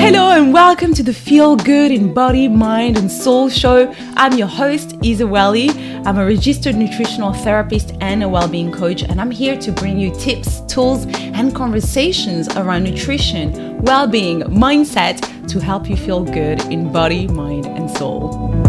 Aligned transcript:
Hello 0.00 0.30
and 0.30 0.52
welcome 0.54 0.94
to 0.94 1.02
the 1.02 1.12
Feel 1.12 1.56
Good 1.56 1.90
in 1.90 2.14
Body, 2.14 2.48
Mind 2.48 2.96
and 2.96 3.10
Soul 3.10 3.50
show. 3.50 3.94
I'm 4.16 4.38
your 4.38 4.46
host, 4.46 4.96
Isa 5.02 5.26
Welly. 5.26 5.68
I'm 6.06 6.18
a 6.18 6.24
registered 6.24 6.76
nutritional 6.76 7.34
therapist 7.34 7.92
and 8.00 8.22
a 8.22 8.28
well-being 8.28 8.72
coach, 8.72 9.02
and 9.02 9.20
I'm 9.20 9.30
here 9.30 9.56
to 9.58 9.70
bring 9.72 9.98
you 9.98 10.10
tips, 10.14 10.60
tools, 10.62 11.04
and 11.14 11.54
conversations 11.54 12.48
around 12.56 12.84
nutrition, 12.84 13.82
well-being, 13.82 14.40
mindset 14.42 15.48
to 15.48 15.60
help 15.60 15.90
you 15.90 15.96
feel 15.96 16.24
good 16.24 16.60
in 16.72 16.90
body, 16.90 17.26
mind, 17.28 17.66
and 17.66 17.90
soul. 17.90 18.67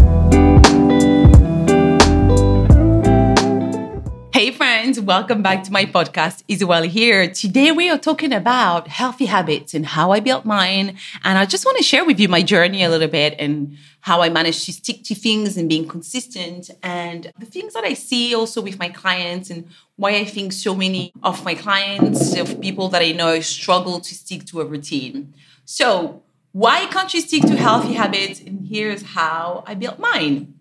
Hey 4.40 4.52
friends, 4.52 4.98
welcome 4.98 5.42
back 5.42 5.64
to 5.64 5.70
my 5.70 5.84
podcast. 5.84 6.44
Isabel 6.48 6.84
here. 6.84 7.30
Today 7.30 7.72
we 7.72 7.90
are 7.90 7.98
talking 7.98 8.32
about 8.32 8.88
healthy 8.88 9.26
habits 9.26 9.74
and 9.74 9.84
how 9.84 10.12
I 10.12 10.20
built 10.20 10.46
mine. 10.46 10.96
And 11.22 11.36
I 11.36 11.44
just 11.44 11.66
want 11.66 11.76
to 11.76 11.82
share 11.82 12.06
with 12.06 12.18
you 12.18 12.26
my 12.26 12.40
journey 12.40 12.82
a 12.82 12.88
little 12.88 13.06
bit 13.06 13.34
and 13.38 13.76
how 14.00 14.22
I 14.22 14.30
managed 14.30 14.64
to 14.64 14.72
stick 14.72 15.04
to 15.04 15.14
things 15.14 15.58
and 15.58 15.68
being 15.68 15.86
consistent 15.86 16.70
and 16.82 17.30
the 17.38 17.44
things 17.44 17.74
that 17.74 17.84
I 17.84 17.92
see 17.92 18.34
also 18.34 18.62
with 18.62 18.78
my 18.78 18.88
clients 18.88 19.50
and 19.50 19.68
why 19.96 20.16
I 20.16 20.24
think 20.24 20.54
so 20.54 20.74
many 20.74 21.12
of 21.22 21.44
my 21.44 21.54
clients, 21.54 22.34
of 22.34 22.62
people 22.62 22.88
that 22.88 23.02
I 23.02 23.12
know 23.12 23.40
struggle 23.40 24.00
to 24.00 24.14
stick 24.14 24.46
to 24.46 24.62
a 24.62 24.64
routine. 24.64 25.34
So 25.66 26.22
why 26.52 26.86
can't 26.86 27.12
you 27.12 27.20
stick 27.20 27.42
to 27.42 27.56
healthy 27.56 27.92
habits? 27.92 28.40
And 28.40 28.66
here's 28.66 29.02
how 29.02 29.64
I 29.66 29.74
built 29.74 29.98
mine 29.98 30.59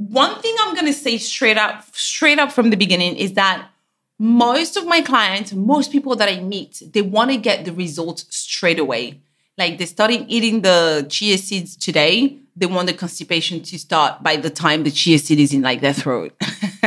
one 0.00 0.40
thing 0.40 0.56
I'm 0.60 0.74
going 0.74 0.86
to 0.86 0.94
say 0.94 1.18
straight 1.18 1.58
up, 1.58 1.84
straight 1.92 2.38
up 2.38 2.50
from 2.50 2.70
the 2.70 2.76
beginning 2.76 3.16
is 3.16 3.34
that 3.34 3.68
most 4.18 4.78
of 4.78 4.86
my 4.86 5.02
clients, 5.02 5.52
most 5.52 5.92
people 5.92 6.16
that 6.16 6.28
I 6.28 6.40
meet, 6.40 6.82
they 6.92 7.02
want 7.02 7.30
to 7.32 7.36
get 7.36 7.66
the 7.66 7.72
results 7.72 8.24
straight 8.34 8.78
away. 8.78 9.20
Like 9.58 9.76
they 9.76 9.84
started 9.84 10.24
eating 10.26 10.62
the 10.62 11.06
chia 11.10 11.36
seeds 11.36 11.76
today, 11.76 12.38
they 12.56 12.64
want 12.64 12.86
the 12.86 12.94
constipation 12.94 13.62
to 13.62 13.78
start 13.78 14.22
by 14.22 14.36
the 14.36 14.48
time 14.48 14.84
the 14.84 14.90
chia 14.90 15.18
seed 15.18 15.38
is 15.38 15.52
in 15.52 15.60
like 15.60 15.82
their 15.82 15.92
throat. 15.92 16.32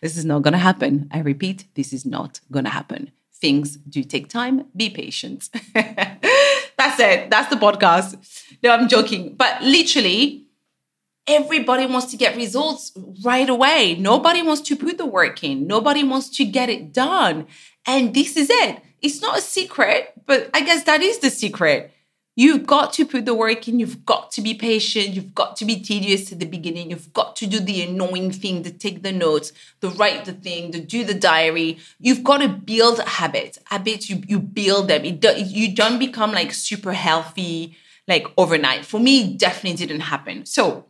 this 0.00 0.16
is 0.16 0.24
not 0.24 0.42
going 0.42 0.52
to 0.52 0.58
happen. 0.58 1.08
I 1.10 1.18
repeat, 1.20 1.64
this 1.74 1.92
is 1.92 2.06
not 2.06 2.38
going 2.52 2.64
to 2.64 2.70
happen. 2.70 3.10
Things 3.34 3.76
do 3.76 4.04
take 4.04 4.28
time. 4.28 4.66
Be 4.76 4.90
patient. 4.90 5.48
That's 5.74 7.00
it. 7.00 7.30
That's 7.30 7.50
the 7.50 7.56
podcast. 7.56 8.16
No, 8.62 8.70
I'm 8.70 8.88
joking. 8.88 9.34
But 9.34 9.60
literally, 9.62 10.41
everybody 11.26 11.86
wants 11.86 12.10
to 12.10 12.16
get 12.16 12.36
results 12.36 12.92
right 13.24 13.48
away. 13.48 13.96
Nobody 13.98 14.42
wants 14.42 14.62
to 14.62 14.76
put 14.76 14.98
the 14.98 15.06
work 15.06 15.42
in. 15.44 15.66
Nobody 15.66 16.04
wants 16.04 16.28
to 16.30 16.44
get 16.44 16.68
it 16.68 16.92
done. 16.92 17.46
And 17.86 18.14
this 18.14 18.36
is 18.36 18.48
it. 18.50 18.82
It's 19.00 19.20
not 19.20 19.38
a 19.38 19.42
secret, 19.42 20.12
but 20.26 20.50
I 20.54 20.60
guess 20.62 20.84
that 20.84 21.02
is 21.02 21.18
the 21.18 21.30
secret. 21.30 21.92
You've 22.34 22.66
got 22.66 22.94
to 22.94 23.04
put 23.04 23.26
the 23.26 23.34
work 23.34 23.68
in. 23.68 23.78
You've 23.78 24.06
got 24.06 24.30
to 24.32 24.40
be 24.40 24.54
patient. 24.54 25.08
You've 25.10 25.34
got 25.34 25.54
to 25.56 25.66
be 25.66 25.80
tedious 25.80 26.32
at 26.32 26.40
the 26.40 26.46
beginning. 26.46 26.90
You've 26.90 27.12
got 27.12 27.36
to 27.36 27.46
do 27.46 27.60
the 27.60 27.82
annoying 27.82 28.30
thing, 28.30 28.62
to 28.62 28.70
take 28.70 29.02
the 29.02 29.12
notes, 29.12 29.52
to 29.82 29.90
write 29.90 30.24
the 30.24 30.32
thing, 30.32 30.72
to 30.72 30.80
do 30.80 31.04
the 31.04 31.14
diary. 31.14 31.78
You've 31.98 32.24
got 32.24 32.38
to 32.38 32.48
build 32.48 33.00
habits. 33.00 33.58
Habits, 33.66 34.08
you, 34.08 34.22
you 34.26 34.38
build 34.38 34.88
them. 34.88 35.04
It 35.04 35.20
do, 35.20 35.34
you 35.36 35.74
don't 35.74 35.98
become 35.98 36.32
like 36.32 36.54
super 36.54 36.94
healthy 36.94 37.76
like 38.08 38.26
overnight. 38.36 38.84
For 38.84 38.98
me, 38.98 39.34
definitely 39.34 39.86
didn't 39.86 40.00
happen. 40.00 40.46
So 40.46 40.86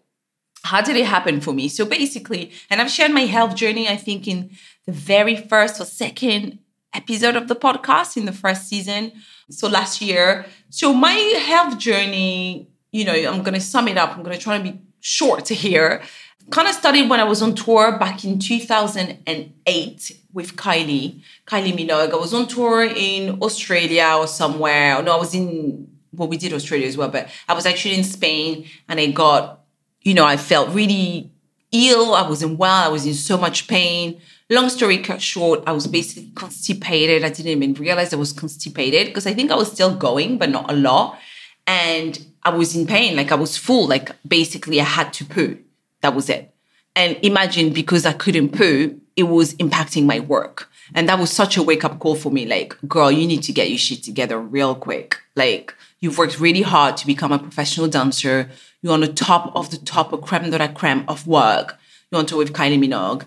how 0.64 0.80
did 0.80 0.96
it 0.96 1.06
happen 1.06 1.40
for 1.40 1.52
me? 1.52 1.68
So 1.68 1.84
basically, 1.84 2.52
and 2.70 2.80
I've 2.80 2.90
shared 2.90 3.12
my 3.12 3.22
health 3.22 3.54
journey, 3.56 3.88
I 3.88 3.96
think, 3.96 4.28
in 4.28 4.50
the 4.86 4.92
very 4.92 5.36
first 5.36 5.80
or 5.80 5.84
second 5.84 6.58
episode 6.94 7.36
of 7.36 7.48
the 7.48 7.56
podcast 7.56 8.16
in 8.16 8.26
the 8.26 8.32
first 8.32 8.68
season. 8.68 9.12
So 9.50 9.68
last 9.68 10.00
year. 10.00 10.46
So 10.70 10.92
my 10.92 11.12
health 11.12 11.78
journey, 11.78 12.68
you 12.92 13.04
know, 13.04 13.12
I'm 13.12 13.42
going 13.42 13.54
to 13.54 13.60
sum 13.60 13.88
it 13.88 13.96
up. 13.96 14.16
I'm 14.16 14.22
going 14.22 14.36
to 14.36 14.42
try 14.42 14.58
to 14.58 14.64
be 14.64 14.80
short 15.00 15.48
here. 15.48 16.02
Kind 16.50 16.68
of 16.68 16.74
started 16.74 17.08
when 17.08 17.20
I 17.20 17.24
was 17.24 17.40
on 17.40 17.54
tour 17.54 17.98
back 17.98 18.24
in 18.24 18.38
2008 18.38 20.12
with 20.32 20.56
Kylie, 20.56 21.22
Kylie 21.46 21.72
Minogue. 21.72 22.12
I 22.12 22.16
was 22.16 22.34
on 22.34 22.46
tour 22.48 22.84
in 22.84 23.40
Australia 23.40 24.16
or 24.18 24.26
somewhere. 24.26 25.02
No, 25.02 25.16
I 25.16 25.18
was 25.18 25.34
in, 25.34 25.88
well, 26.12 26.28
we 26.28 26.36
did 26.36 26.52
Australia 26.52 26.86
as 26.86 26.96
well, 26.96 27.08
but 27.08 27.28
I 27.48 27.54
was 27.54 27.64
actually 27.64 27.94
in 27.94 28.04
Spain 28.04 28.66
and 28.88 28.98
I 28.98 29.10
got 29.12 29.61
you 30.02 30.14
know, 30.14 30.24
I 30.24 30.36
felt 30.36 30.70
really 30.70 31.30
ill. 31.72 32.14
I 32.14 32.28
wasn't 32.28 32.58
well. 32.58 32.84
I 32.84 32.88
was 32.88 33.06
in 33.06 33.14
so 33.14 33.36
much 33.38 33.68
pain. 33.68 34.20
Long 34.50 34.68
story 34.68 35.02
short, 35.18 35.62
I 35.66 35.72
was 35.72 35.86
basically 35.86 36.30
constipated. 36.34 37.24
I 37.24 37.30
didn't 37.30 37.62
even 37.62 37.74
realize 37.74 38.12
I 38.12 38.16
was 38.16 38.32
constipated 38.32 39.06
because 39.06 39.26
I 39.26 39.32
think 39.32 39.50
I 39.50 39.56
was 39.56 39.72
still 39.72 39.94
going, 39.94 40.38
but 40.38 40.50
not 40.50 40.70
a 40.70 40.74
lot. 40.74 41.18
And 41.66 42.18
I 42.42 42.50
was 42.50 42.76
in 42.76 42.86
pain. 42.86 43.16
Like 43.16 43.32
I 43.32 43.36
was 43.36 43.56
full. 43.56 43.86
Like 43.86 44.10
basically, 44.26 44.80
I 44.80 44.84
had 44.84 45.12
to 45.14 45.24
poo. 45.24 45.58
That 46.02 46.14
was 46.14 46.28
it. 46.28 46.52
And 46.94 47.16
imagine 47.22 47.72
because 47.72 48.04
I 48.04 48.12
couldn't 48.12 48.50
poo, 48.50 49.00
it 49.16 49.22
was 49.24 49.54
impacting 49.54 50.04
my 50.04 50.20
work. 50.20 50.68
And 50.94 51.08
that 51.08 51.18
was 51.18 51.30
such 51.30 51.56
a 51.56 51.62
wake 51.62 51.84
up 51.84 51.98
call 51.98 52.14
for 52.14 52.30
me. 52.30 52.46
Like, 52.46 52.76
girl, 52.86 53.10
you 53.10 53.26
need 53.26 53.42
to 53.44 53.52
get 53.52 53.68
your 53.68 53.78
shit 53.78 54.02
together 54.02 54.38
real 54.38 54.74
quick. 54.74 55.18
Like, 55.36 55.74
you've 56.00 56.18
worked 56.18 56.40
really 56.40 56.62
hard 56.62 56.96
to 56.98 57.06
become 57.06 57.32
a 57.32 57.38
professional 57.38 57.88
dancer. 57.88 58.50
You're 58.82 58.92
on 58.92 59.00
the 59.00 59.12
top 59.12 59.54
of 59.54 59.70
the 59.70 59.78
top 59.78 60.12
of 60.12 60.22
creme 60.22 60.50
de 60.50 60.58
la 60.58 60.68
creme 60.68 61.04
of 61.08 61.26
work. 61.26 61.78
You're 62.10 62.18
on 62.18 62.26
tour 62.26 62.38
with 62.38 62.52
Kylie 62.52 62.78
Minogue 62.78 63.24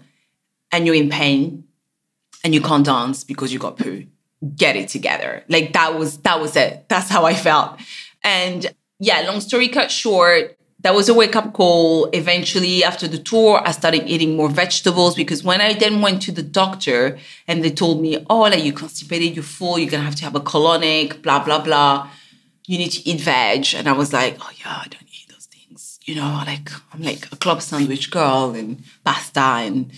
and 0.71 0.85
you're 0.85 0.95
in 0.95 1.09
pain 1.09 1.63
and 2.43 2.53
you 2.53 2.61
can't 2.61 2.85
dance 2.85 3.23
because 3.23 3.51
you 3.51 3.59
got 3.59 3.77
poo. 3.77 4.05
Get 4.55 4.75
it 4.75 4.89
together. 4.89 5.43
Like 5.47 5.73
that 5.73 5.97
was 5.97 6.19
that 6.19 6.39
was 6.39 6.55
it. 6.55 6.87
That's 6.89 7.09
how 7.09 7.25
I 7.25 7.33
felt. 7.33 7.79
And 8.23 8.67
yeah, 8.99 9.21
long 9.21 9.41
story 9.41 9.69
cut 9.69 9.89
short, 9.89 10.54
that 10.85 10.93
was 10.93 11.09
a 11.09 11.15
wake 11.15 11.35
up 11.35 11.51
call. 11.51 12.05
Eventually, 12.13 12.83
after 12.83 13.07
the 13.07 13.17
tour, 13.17 13.59
I 13.65 13.71
started 13.71 14.07
eating 14.07 14.35
more 14.37 14.49
vegetables 14.49 15.15
because 15.15 15.43
when 15.43 15.59
I 15.59 15.73
then 15.73 15.99
went 15.99 16.21
to 16.21 16.31
the 16.31 16.43
doctor 16.43 17.17
and 17.47 17.63
they 17.63 17.71
told 17.71 18.03
me, 18.03 18.23
oh, 18.29 18.41
like 18.41 18.63
you 18.63 18.71
constipated, 18.71 19.33
you're 19.35 19.43
full, 19.43 19.79
you're 19.79 19.89
gonna 19.89 20.03
have 20.03 20.15
to 20.17 20.25
have 20.25 20.35
a 20.35 20.39
colonic, 20.39 21.23
blah, 21.23 21.43
blah, 21.43 21.57
blah. 21.57 22.07
You 22.67 22.77
need 22.77 22.91
to 22.91 23.09
eat 23.09 23.21
veg. 23.21 23.73
And 23.73 23.89
I 23.89 23.93
was 23.93 24.13
like, 24.13 24.37
oh, 24.39 24.51
yeah, 24.59 24.83
I 24.83 24.87
don't 24.87 25.09
eat 25.11 25.27
those 25.27 25.47
things. 25.47 25.99
you 26.05 26.13
know, 26.13 26.43
like 26.45 26.69
I'm 26.93 27.01
like 27.01 27.31
a 27.31 27.35
club 27.35 27.63
sandwich 27.63 28.11
girl 28.11 28.53
and 28.53 28.83
pasta 29.03 29.39
and 29.39 29.91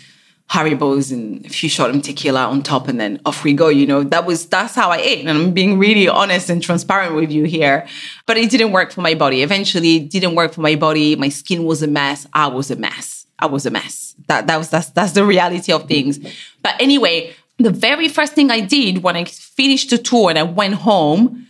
Haribos 0.49 1.11
and 1.11 1.45
a 1.45 1.49
few 1.49 1.67
shot 1.67 1.89
of 1.89 2.01
tequila 2.01 2.45
on 2.47 2.63
top, 2.63 2.87
and 2.87 2.99
then 2.99 3.19
off 3.25 3.43
we 3.43 3.53
go. 3.53 3.67
You 3.67 3.85
know, 3.85 4.03
that 4.03 4.25
was 4.25 4.45
that's 4.45 4.75
how 4.75 4.89
I 4.91 4.97
ate, 4.97 5.19
and 5.19 5.29
I'm 5.29 5.51
being 5.51 5.77
really 5.77 6.07
honest 6.07 6.49
and 6.49 6.63
transparent 6.63 7.15
with 7.15 7.31
you 7.31 7.43
here. 7.43 7.85
But 8.25 8.37
it 8.37 8.49
didn't 8.49 8.71
work 8.71 8.91
for 8.91 9.01
my 9.01 9.13
body. 9.13 9.43
Eventually, 9.43 9.97
it 9.97 10.09
didn't 10.09 10.35
work 10.35 10.53
for 10.53 10.61
my 10.61 10.75
body. 10.75 11.15
My 11.15 11.29
skin 11.29 11.65
was 11.65 11.83
a 11.83 11.87
mess. 11.87 12.25
I 12.33 12.47
was 12.47 12.71
a 12.71 12.77
mess. 12.77 13.25
I 13.39 13.47
was 13.47 13.65
a 13.65 13.71
mess. 13.71 14.15
That 14.27 14.47
that 14.47 14.57
was 14.57 14.69
that's 14.69 14.89
that's 14.91 15.11
the 15.11 15.25
reality 15.25 15.71
of 15.73 15.87
things. 15.87 16.19
But 16.63 16.75
anyway, 16.79 17.35
the 17.57 17.71
very 17.71 18.07
first 18.07 18.33
thing 18.33 18.49
I 18.49 18.61
did 18.61 19.03
when 19.03 19.17
I 19.17 19.25
finished 19.25 19.89
the 19.89 19.97
tour 19.97 20.29
and 20.29 20.39
I 20.39 20.43
went 20.43 20.75
home 20.75 21.47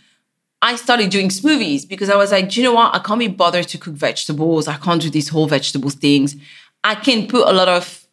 I 0.60 0.74
started 0.74 1.10
doing 1.10 1.28
smoothies 1.28 1.88
because 1.88 2.10
I 2.10 2.16
was 2.16 2.32
like, 2.32 2.56
you 2.56 2.64
know 2.64 2.74
what? 2.74 2.94
I 2.94 2.98
can't 2.98 3.20
be 3.20 3.28
bothered 3.28 3.68
to 3.68 3.78
cook 3.78 3.94
vegetables. 3.94 4.66
I 4.66 4.76
can't 4.76 5.00
do 5.00 5.08
these 5.08 5.28
whole 5.28 5.46
vegetables 5.46 5.94
things. 5.94 6.34
I 6.82 6.96
can 6.96 7.28
put 7.28 7.46
a 7.46 7.52
lot 7.52 7.68
of 7.68 8.07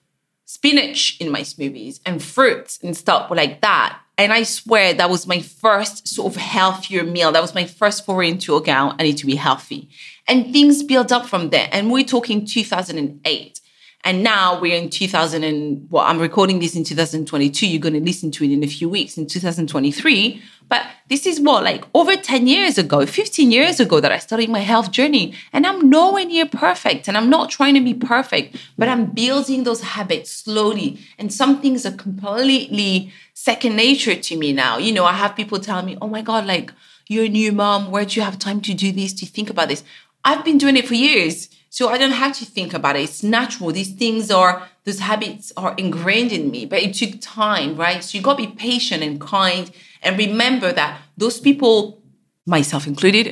spinach 0.46 1.18
in 1.20 1.32
my 1.32 1.42
smoothies 1.42 2.00
and 2.06 2.24
fruits 2.24 2.80
and 2.82 2.96
stuff 2.96 3.30
like 3.32 3.62
that. 3.62 4.00
And 4.18 4.32
I 4.32 4.44
swear 4.44 4.94
that 4.94 5.10
was 5.10 5.28
my 5.28 5.42
first 5.42 6.08
sort 6.08 6.34
of 6.34 6.42
healthier 6.42 7.04
meal. 7.04 7.32
That 7.34 7.42
was 7.42 7.54
my 7.54 7.66
first 7.66 8.06
foray 8.06 8.30
into, 8.30 8.56
okay, 8.56 8.72
I 8.72 8.96
need 9.04 9.18
to 9.18 9.26
be 9.26 9.36
healthy. 9.36 9.90
And 10.28 10.54
things 10.54 10.84
built 10.84 11.12
up 11.12 11.26
from 11.26 11.50
there. 11.50 11.68
And 11.72 11.92
we're 11.92 12.06
talking 12.06 12.46
2008. 12.46 13.60
And 14.06 14.22
now 14.22 14.60
we're 14.60 14.78
in 14.78 14.92
2000 14.92 15.44
and 15.44 15.88
well, 15.90 16.06
I'm 16.06 16.20
recording 16.20 16.60
this 16.60 16.76
in 16.76 16.84
2022. 16.84 17.68
You're 17.68 17.82
going 17.82 17.96
to 17.96 18.00
listen 18.00 18.30
to 18.32 18.44
it 18.44 18.52
in 18.52 18.64
a 18.64 18.68
few 18.68 18.88
weeks 18.88 19.18
in 19.18 19.26
2023. 19.26 20.44
But 20.70 20.86
this 21.10 21.26
is 21.26 21.40
what, 21.40 21.64
like 21.64 21.86
over 21.96 22.16
10 22.16 22.46
years 22.46 22.78
ago, 22.78 23.04
15 23.04 23.52
years 23.52 23.80
ago 23.80 24.00
that 24.00 24.12
I 24.12 24.20
started 24.20 24.50
my 24.52 24.60
health 24.60 24.92
journey. 24.92 25.34
And 25.52 25.66
I'm 25.66 25.90
nowhere 25.90 26.24
near 26.24 26.46
perfect. 26.46 27.08
And 27.08 27.18
I'm 27.18 27.32
not 27.32 27.50
trying 27.50 27.74
to 27.74 27.82
be 27.82 27.96
perfect, 27.96 28.58
but 28.78 28.88
I'm 28.88 29.08
building 29.08 29.64
those 29.64 29.82
habits 29.82 30.30
slowly. 30.30 31.00
And 31.18 31.34
some 31.34 31.60
things 31.60 31.84
are 31.84 31.92
completely 31.92 33.12
second 33.34 33.76
nature 33.76 34.16
to 34.16 34.38
me 34.38 34.54
now. 34.54 34.78
You 34.78 34.94
know, 34.94 35.06
I 35.06 35.14
have 35.14 35.36
people 35.36 35.60
tell 35.60 35.82
me, 35.82 35.98
oh 36.00 36.08
my 36.08 36.22
God, 36.22 36.46
like 36.46 36.72
you're 37.08 37.26
a 37.26 37.30
new 37.30 37.52
mom. 37.52 37.90
Where 37.90 38.06
do 38.06 38.20
you 38.20 38.24
have 38.24 38.38
time 38.38 38.62
to 38.62 38.74
do 38.76 38.92
this, 38.92 39.14
to 39.14 39.26
think 39.26 39.50
about 39.50 39.70
this? 39.70 39.84
I've 40.24 40.46
been 40.46 40.60
doing 40.60 40.78
it 40.78 40.88
for 40.88 40.94
years. 40.94 41.50
So 41.76 41.90
I 41.90 41.98
don't 41.98 42.12
have 42.12 42.32
to 42.38 42.46
think 42.46 42.74
about 42.74 42.96
it. 42.96 43.02
It's 43.02 43.22
natural. 43.22 43.70
These 43.70 43.96
things 43.96 44.32
are, 44.32 44.66
those 44.86 45.00
habits 45.00 45.52
are 45.58 45.76
ingrained 45.76 46.32
in 46.32 46.50
me, 46.50 46.66
but 46.66 46.82
it 46.82 46.94
took 46.94 47.20
time, 47.20 47.76
right? 47.76 48.02
So 48.02 48.18
you 48.18 48.24
got 48.24 48.38
to 48.38 48.48
be 48.48 48.54
patient 48.54 49.04
and 49.04 49.20
kind 49.20 49.70
and 50.02 50.18
remember 50.18 50.72
that 50.72 51.02
those 51.18 51.38
people, 51.38 52.02
myself 52.46 52.88
included, 52.88 53.26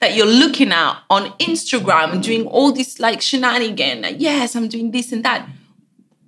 that 0.00 0.12
you're 0.14 0.24
looking 0.24 0.72
at 0.72 1.02
on 1.10 1.32
Instagram 1.32 2.22
doing 2.22 2.46
all 2.46 2.72
this 2.72 2.98
like 2.98 3.20
shenanigan. 3.20 4.06
Yes, 4.18 4.56
I'm 4.56 4.68
doing 4.68 4.90
this 4.90 5.12
and 5.12 5.22
that. 5.26 5.46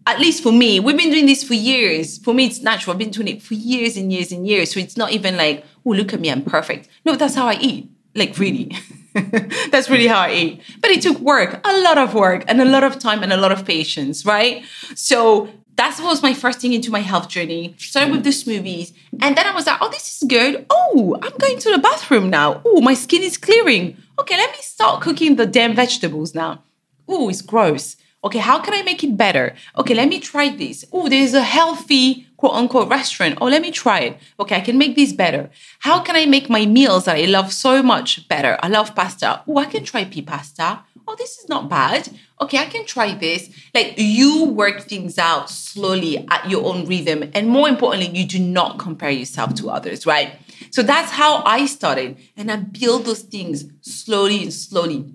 at 0.07 0.21
least 0.21 0.43
for 0.43 0.53
me, 0.53 0.81
we've 0.81 0.99
been 0.99 1.13
doing 1.13 1.25
this 1.25 1.43
for 1.43 1.55
years. 1.55 2.19
For 2.19 2.35
me, 2.35 2.45
it's 2.45 2.61
natural. 2.61 2.93
I've 2.93 2.99
been 2.99 3.09
doing 3.09 3.29
it 3.29 3.41
for 3.41 3.55
years 3.55 3.97
and 3.97 4.13
years 4.13 4.33
and 4.33 4.47
years. 4.47 4.71
So 4.71 4.81
it's 4.81 4.99
not 4.99 5.13
even 5.13 5.39
like, 5.39 5.65
oh, 5.87 5.93
look 5.93 6.13
at 6.13 6.21
me, 6.21 6.31
I'm 6.31 6.43
perfect. 6.43 6.91
No, 7.07 7.17
that's 7.17 7.37
how 7.37 7.47
I 7.47 7.55
eat. 7.55 7.89
Like, 8.15 8.37
really. 8.37 8.77
that's 9.71 9.91
really 9.91 10.07
how 10.07 10.21
I 10.21 10.33
eat. 10.33 10.63
But 10.81 10.91
it 10.91 11.03
took 11.03 11.19
work, 11.19 11.61
a 11.65 11.81
lot 11.81 11.99
of 11.99 12.15
work, 12.15 12.45
and 12.49 12.61
a 12.61 12.65
lot 12.65 12.85
of 12.85 12.99
time 12.99 13.23
and 13.23 13.33
a 13.33 13.37
lot 13.37 13.53
of 13.53 13.65
patience, 13.65 14.25
right? 14.25 14.65
So 14.95 15.49
that 15.77 15.99
was 16.03 16.23
my 16.23 16.35
first 16.35 16.61
thing 16.61 16.73
into 16.73 16.91
my 16.91 17.01
health 17.01 17.29
journey. 17.29 17.75
Started 17.79 18.13
with 18.13 18.25
the 18.25 18.31
smoothies. 18.31 18.93
And 19.21 19.37
then 19.37 19.47
I 19.47 19.55
was 19.55 19.67
like, 19.67 19.79
oh, 19.81 19.91
this 19.91 20.23
is 20.23 20.29
good. 20.29 20.67
Oh, 20.71 21.17
I'm 21.23 21.37
going 21.39 21.59
to 21.59 21.71
the 21.71 21.79
bathroom 21.79 22.31
now. 22.31 22.63
Oh, 22.65 22.81
my 22.81 22.95
skin 22.95 23.23
is 23.23 23.39
clearing. 23.39 23.97
Okay, 24.19 24.37
let 24.37 24.53
me 24.53 24.59
start 24.61 25.03
cooking 25.03 25.37
the 25.37 25.47
damn 25.47 25.75
vegetables 25.75 26.35
now. 26.35 26.63
Oh, 27.09 27.29
it's 27.29 27.43
gross. 27.43 27.97
Okay, 28.25 28.39
how 28.39 28.61
can 28.61 28.75
I 28.75 28.83
make 28.83 29.03
it 29.03 29.17
better? 29.17 29.57
Okay, 29.77 29.95
let 29.95 30.09
me 30.09 30.21
try 30.21 30.49
this. 30.51 30.85
Oh, 30.93 31.09
there's 31.09 31.35
a 31.35 31.43
healthy 31.43 32.29
quote 32.43 32.55
unquote 32.55 32.89
restaurant. 32.89 33.39
Oh, 33.41 33.47
let 33.47 33.63
me 33.63 33.71
try 33.71 34.01
it. 34.01 34.19
Okay, 34.41 34.57
I 34.57 34.61
can 34.61 34.77
make 34.77 34.97
these 34.97 35.13
better. 35.13 35.49
How 35.79 36.01
can 36.01 36.17
I 36.17 36.27
make 36.27 36.51
my 36.51 36.67
meals 36.67 37.05
that 37.05 37.17
I 37.17 37.27
love 37.27 37.53
so 37.53 37.85
much 37.85 38.27
better? 38.27 38.59
I 38.61 38.67
love 38.67 38.97
pasta. 38.97 39.45
Oh, 39.47 39.59
I 39.59 39.67
can 39.67 39.85
try 39.85 40.05
pea 40.05 40.23
pasta. 40.23 40.81
Oh, 41.07 41.15
this 41.17 41.39
is 41.39 41.49
not 41.49 41.71
bad. 41.71 42.09
Okay, 42.41 42.59
I 42.59 42.67
can 42.67 42.85
try 42.85 43.15
this. 43.15 43.49
Like 43.73 43.95
you 43.97 44.47
work 44.47 44.81
things 44.81 45.19
out 45.19 45.51
slowly 45.51 46.27
at 46.33 46.51
your 46.51 46.65
own 46.65 46.85
rhythm. 46.85 47.31
And 47.33 47.47
more 47.47 47.69
importantly, 47.69 48.09
you 48.09 48.27
do 48.27 48.41
not 48.41 48.77
compare 48.77 49.11
yourself 49.11 49.55
to 49.61 49.71
others, 49.71 50.05
right? 50.05 50.33
So 50.73 50.83
that's 50.83 51.13
how 51.13 51.45
I 51.45 51.67
started. 51.67 52.17
And 52.37 52.51
I 52.51 52.57
build 52.57 53.05
those 53.05 53.23
things 53.23 53.67
slowly 53.83 54.43
and 54.43 54.53
slowly. 54.53 55.15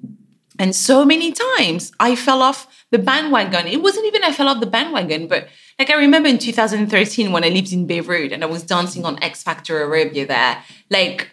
And 0.59 0.75
so 0.75 1.05
many 1.05 1.33
times 1.33 1.91
I 1.99 2.15
fell 2.15 2.41
off 2.41 2.85
the 2.89 2.99
bandwagon. 2.99 3.67
It 3.67 3.81
wasn't 3.81 4.05
even 4.05 4.23
I 4.23 4.31
fell 4.31 4.47
off 4.47 4.59
the 4.59 4.65
bandwagon, 4.65 5.27
but 5.27 5.49
like 5.79 5.89
I 5.89 5.95
remember 5.95 6.29
in 6.29 6.37
2013 6.37 7.31
when 7.31 7.43
I 7.43 7.49
lived 7.49 7.71
in 7.71 7.85
Beirut 7.85 8.31
and 8.31 8.43
I 8.43 8.47
was 8.47 8.63
dancing 8.63 9.05
on 9.05 9.21
X 9.21 9.43
Factor 9.43 9.81
Arabia 9.83 10.25
there. 10.25 10.63
Like 10.89 11.29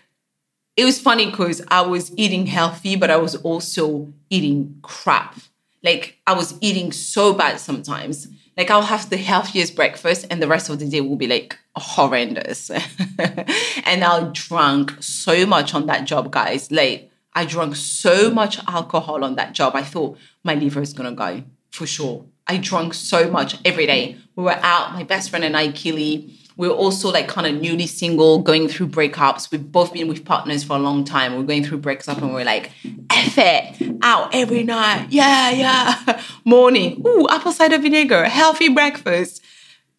it 0.76 0.85
was 0.85 1.00
funny 1.00 1.31
because 1.31 1.62
I 1.69 1.82
was 1.82 2.12
eating 2.17 2.46
healthy, 2.46 2.96
but 2.96 3.11
I 3.11 3.17
was 3.17 3.37
also 3.37 4.12
eating 4.29 4.79
crap. 4.82 5.38
Like 5.82 6.19
I 6.26 6.35
was 6.35 6.58
eating 6.61 6.93
so 6.93 7.32
bad 7.32 7.61
sometimes. 7.61 8.29
Like 8.56 8.70
I'll 8.70 8.82
have 8.82 9.11
the 9.11 9.17
healthiest 9.17 9.75
breakfast 9.75 10.26
and 10.31 10.43
the 10.43 10.49
rest 10.49 10.69
of 10.69 10.79
the 10.79 10.88
day 10.88 11.00
will 11.00 11.17
be 11.17 11.26
like 11.26 11.58
horrendous. 11.76 12.70
and 13.19 14.05
I 14.05 14.31
drank 14.32 15.02
so 15.02 15.47
much 15.47 15.75
on 15.75 15.87
that 15.87 16.05
job, 16.05 16.31
guys. 16.31 16.70
Like 16.70 17.11
I 17.32 17.47
drank 17.47 17.76
so 17.76 18.31
much 18.31 18.58
alcohol 18.69 19.25
on 19.25 19.37
that 19.37 19.55
job. 19.55 19.75
I 19.75 19.82
thought 19.82 20.19
my 20.43 20.55
liver 20.55 20.82
is 20.82 20.93
gonna 20.93 21.12
go 21.12 21.44
for 21.70 21.87
sure. 21.87 22.26
I 22.47 22.58
drank 22.58 22.94
so 22.94 23.31
much 23.31 23.56
every 23.64 23.87
day. 23.87 24.19
We 24.37 24.45
were 24.45 24.59
out, 24.63 24.93
my 24.93 25.05
best 25.05 25.31
friend 25.31 25.45
and 25.45 25.57
I, 25.57 25.71
Keely. 25.71 26.39
We 26.57 26.69
were 26.69 26.75
also 26.75 27.11
like 27.11 27.27
kind 27.29 27.47
of 27.47 27.61
newly 27.61 27.87
single, 27.87 28.39
going 28.39 28.69
through 28.69 28.89
breakups. 28.89 29.51
We've 29.51 29.73
both 29.73 29.93
been 29.93 30.07
with 30.07 30.25
partners 30.25 30.63
for 30.63 30.77
a 30.77 30.79
long 30.79 31.05
time. 31.05 31.33
We 31.33 31.39
we're 31.39 31.47
going 31.47 31.65
through 31.65 31.81
breakups 31.81 32.09
and 32.09 32.35
we 32.35 32.43
are 32.43 32.45
like, 32.45 32.71
F 33.11 33.39
it, 33.39 33.99
out 34.03 34.35
every 34.35 34.63
night. 34.63 35.09
Yeah, 35.11 35.51
yeah. 35.51 36.23
Morning, 36.45 37.03
ooh, 37.07 37.29
apple 37.29 37.53
cider 37.53 37.79
vinegar, 37.79 38.25
healthy 38.25 38.69
breakfast. 38.69 39.43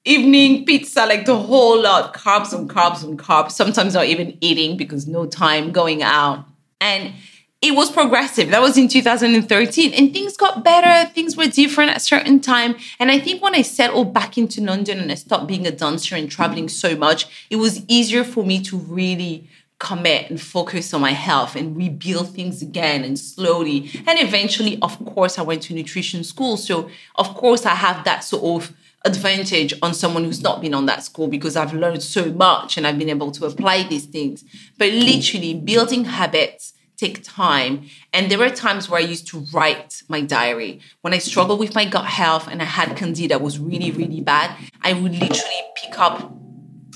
Evening 0.05 0.65
pizza, 0.65 1.05
like 1.05 1.25
the 1.25 1.35
whole 1.35 1.81
lot, 1.81 2.13
carbs 2.13 2.53
and 2.53 2.69
carbs 2.69 3.03
and 3.03 3.17
carbs. 3.17 3.51
Sometimes 3.51 3.95
not 3.95 4.05
even 4.05 4.37
eating 4.39 4.77
because 4.77 5.07
no 5.07 5.25
time 5.25 5.71
going 5.71 6.03
out 6.03 6.45
and 6.79 7.13
it 7.61 7.75
was 7.75 7.89
progressive. 7.89 8.51
That 8.51 8.61
was 8.61 8.77
in 8.77 8.87
2013. 8.87 9.93
And 9.93 10.13
things 10.13 10.37
got 10.37 10.63
better. 10.63 11.09
Things 11.11 11.35
were 11.35 11.47
different 11.47 11.91
at 11.91 11.97
a 11.97 12.01
certain 12.01 12.39
time. 12.39 12.75
And 12.99 13.09
I 13.09 13.19
think 13.19 13.41
when 13.41 13.55
I 13.55 13.61
settled 13.63 14.13
back 14.13 14.37
into 14.37 14.61
London 14.61 14.99
and 14.99 15.11
I 15.11 15.15
stopped 15.15 15.47
being 15.47 15.65
a 15.65 15.71
dancer 15.71 16.15
and 16.15 16.29
traveling 16.29 16.69
so 16.69 16.95
much, 16.95 17.47
it 17.49 17.55
was 17.55 17.83
easier 17.87 18.23
for 18.23 18.45
me 18.45 18.61
to 18.63 18.77
really 18.77 19.49
commit 19.79 20.29
and 20.29 20.39
focus 20.39 20.93
on 20.93 21.01
my 21.01 21.11
health 21.11 21.55
and 21.55 21.75
rebuild 21.75 22.29
things 22.33 22.61
again 22.61 23.03
and 23.03 23.17
slowly. 23.17 23.89
And 24.07 24.19
eventually, 24.19 24.77
of 24.81 25.03
course, 25.05 25.37
I 25.37 25.41
went 25.41 25.63
to 25.63 25.73
nutrition 25.73 26.23
school. 26.23 26.57
So, 26.57 26.89
of 27.15 27.33
course, 27.35 27.65
I 27.65 27.75
have 27.75 28.03
that 28.05 28.23
sort 28.23 28.63
of 28.63 28.75
advantage 29.03 29.73
on 29.81 29.93
someone 29.93 30.23
who's 30.23 30.41
not 30.41 30.61
been 30.61 30.73
on 30.73 30.87
that 30.87 31.03
school 31.03 31.27
because 31.27 31.55
I've 31.55 31.73
learned 31.73 32.01
so 32.03 32.31
much 32.31 32.77
and 32.77 32.87
I've 32.87 32.97
been 32.97 33.09
able 33.09 33.31
to 33.31 33.45
apply 33.45 33.83
these 33.83 34.05
things. 34.05 34.43
But 34.77 34.91
literally, 34.93 35.53
building 35.53 36.05
habits 36.05 36.73
take 36.97 37.23
time. 37.23 37.87
And 38.13 38.29
there 38.29 38.39
were 38.39 38.49
times 38.49 38.89
where 38.89 38.99
I 38.99 39.03
used 39.03 39.27
to 39.27 39.45
write 39.53 40.01
my 40.07 40.21
diary. 40.21 40.81
When 41.01 41.13
I 41.13 41.19
struggled 41.19 41.59
with 41.59 41.75
my 41.75 41.85
gut 41.85 42.05
health 42.05 42.47
and 42.47 42.61
I 42.61 42.65
had 42.65 42.95
candida 42.95 43.39
was 43.39 43.59
really, 43.59 43.91
really 43.91 44.21
bad, 44.21 44.55
I 44.81 44.93
would 44.93 45.11
literally 45.11 45.61
pick 45.75 45.99
up 45.99 46.31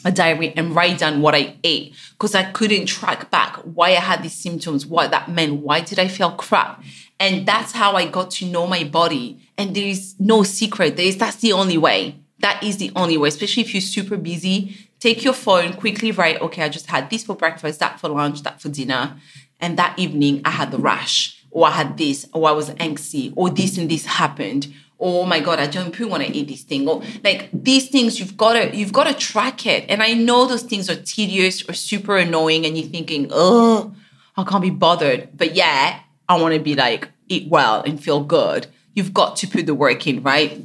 a 0.05 0.11
diary 0.11 0.53
and 0.55 0.75
write 0.75 0.99
down 0.99 1.21
what 1.21 1.35
I 1.35 1.57
ate 1.63 1.95
because 2.11 2.35
I 2.35 2.43
couldn't 2.51 2.85
track 2.85 3.29
back 3.29 3.57
why 3.57 3.89
I 3.89 3.99
had 3.99 4.23
these 4.23 4.35
symptoms, 4.35 4.85
what 4.85 5.11
that 5.11 5.29
meant, 5.29 5.61
why 5.61 5.81
did 5.81 5.99
I 5.99 6.07
feel 6.07 6.31
crap. 6.31 6.83
And 7.19 7.45
that's 7.45 7.73
how 7.73 7.93
I 7.93 8.07
got 8.07 8.31
to 8.31 8.45
know 8.45 8.65
my 8.65 8.85
body. 8.85 9.39
And 9.57 9.75
there 9.75 9.85
is 9.87 10.15
no 10.19 10.43
secret. 10.43 10.95
There 10.95 11.05
is 11.05 11.17
that's 11.17 11.37
the 11.37 11.51
only 11.53 11.77
way. 11.77 12.15
That 12.39 12.63
is 12.63 12.77
the 12.77 12.91
only 12.95 13.17
way, 13.17 13.27
especially 13.27 13.63
if 13.63 13.73
you're 13.73 13.81
super 13.81 14.15
busy. 14.15 14.77
Take 14.99 15.23
your 15.23 15.33
phone, 15.33 15.73
quickly 15.73 16.11
write, 16.11 16.41
okay, 16.41 16.63
I 16.63 16.69
just 16.69 16.87
had 16.87 17.09
this 17.09 17.23
for 17.23 17.35
breakfast, 17.35 17.79
that 17.79 17.99
for 17.99 18.09
lunch, 18.09 18.43
that 18.43 18.61
for 18.61 18.69
dinner. 18.69 19.17
And 19.59 19.77
that 19.77 19.97
evening 19.99 20.41
I 20.45 20.51
had 20.51 20.71
the 20.71 20.77
rash, 20.77 21.43
or 21.51 21.67
I 21.67 21.71
had 21.71 21.97
this, 21.97 22.27
or 22.33 22.47
I 22.47 22.51
was 22.51 22.69
angsty, 22.71 23.33
or 23.35 23.49
this 23.49 23.77
and 23.77 23.89
this 23.89 24.05
happened. 24.05 24.73
Oh 24.99 25.25
my 25.25 25.39
god, 25.39 25.59
I 25.59 25.67
don't 25.67 25.97
want 25.99 26.23
to 26.23 26.31
eat 26.31 26.47
this 26.47 26.63
thing. 26.63 26.87
Or 26.87 27.01
like 27.23 27.49
these 27.53 27.89
things, 27.89 28.19
you've 28.19 28.37
got 28.37 28.53
to 28.53 28.75
you've 28.75 28.93
got 28.93 29.07
to 29.07 29.13
track 29.13 29.65
it. 29.65 29.85
And 29.89 30.03
I 30.03 30.13
know 30.13 30.45
those 30.45 30.63
things 30.63 30.89
are 30.89 30.95
tedious 30.95 31.67
or 31.67 31.73
super 31.73 32.17
annoying, 32.17 32.65
and 32.65 32.77
you're 32.77 32.89
thinking, 32.89 33.29
oh, 33.31 33.95
I 34.35 34.43
can't 34.43 34.61
be 34.61 34.69
bothered. 34.69 35.29
But 35.37 35.55
yeah, 35.55 36.01
I 36.27 36.39
want 36.39 36.53
to 36.53 36.59
be 36.59 36.75
like 36.75 37.09
eat 37.27 37.49
well 37.49 37.81
and 37.81 38.01
feel 38.01 38.23
good. 38.23 38.67
You've 38.93 39.13
got 39.13 39.37
to 39.37 39.47
put 39.47 39.65
the 39.65 39.75
work 39.75 40.05
in, 40.07 40.21
right? 40.23 40.61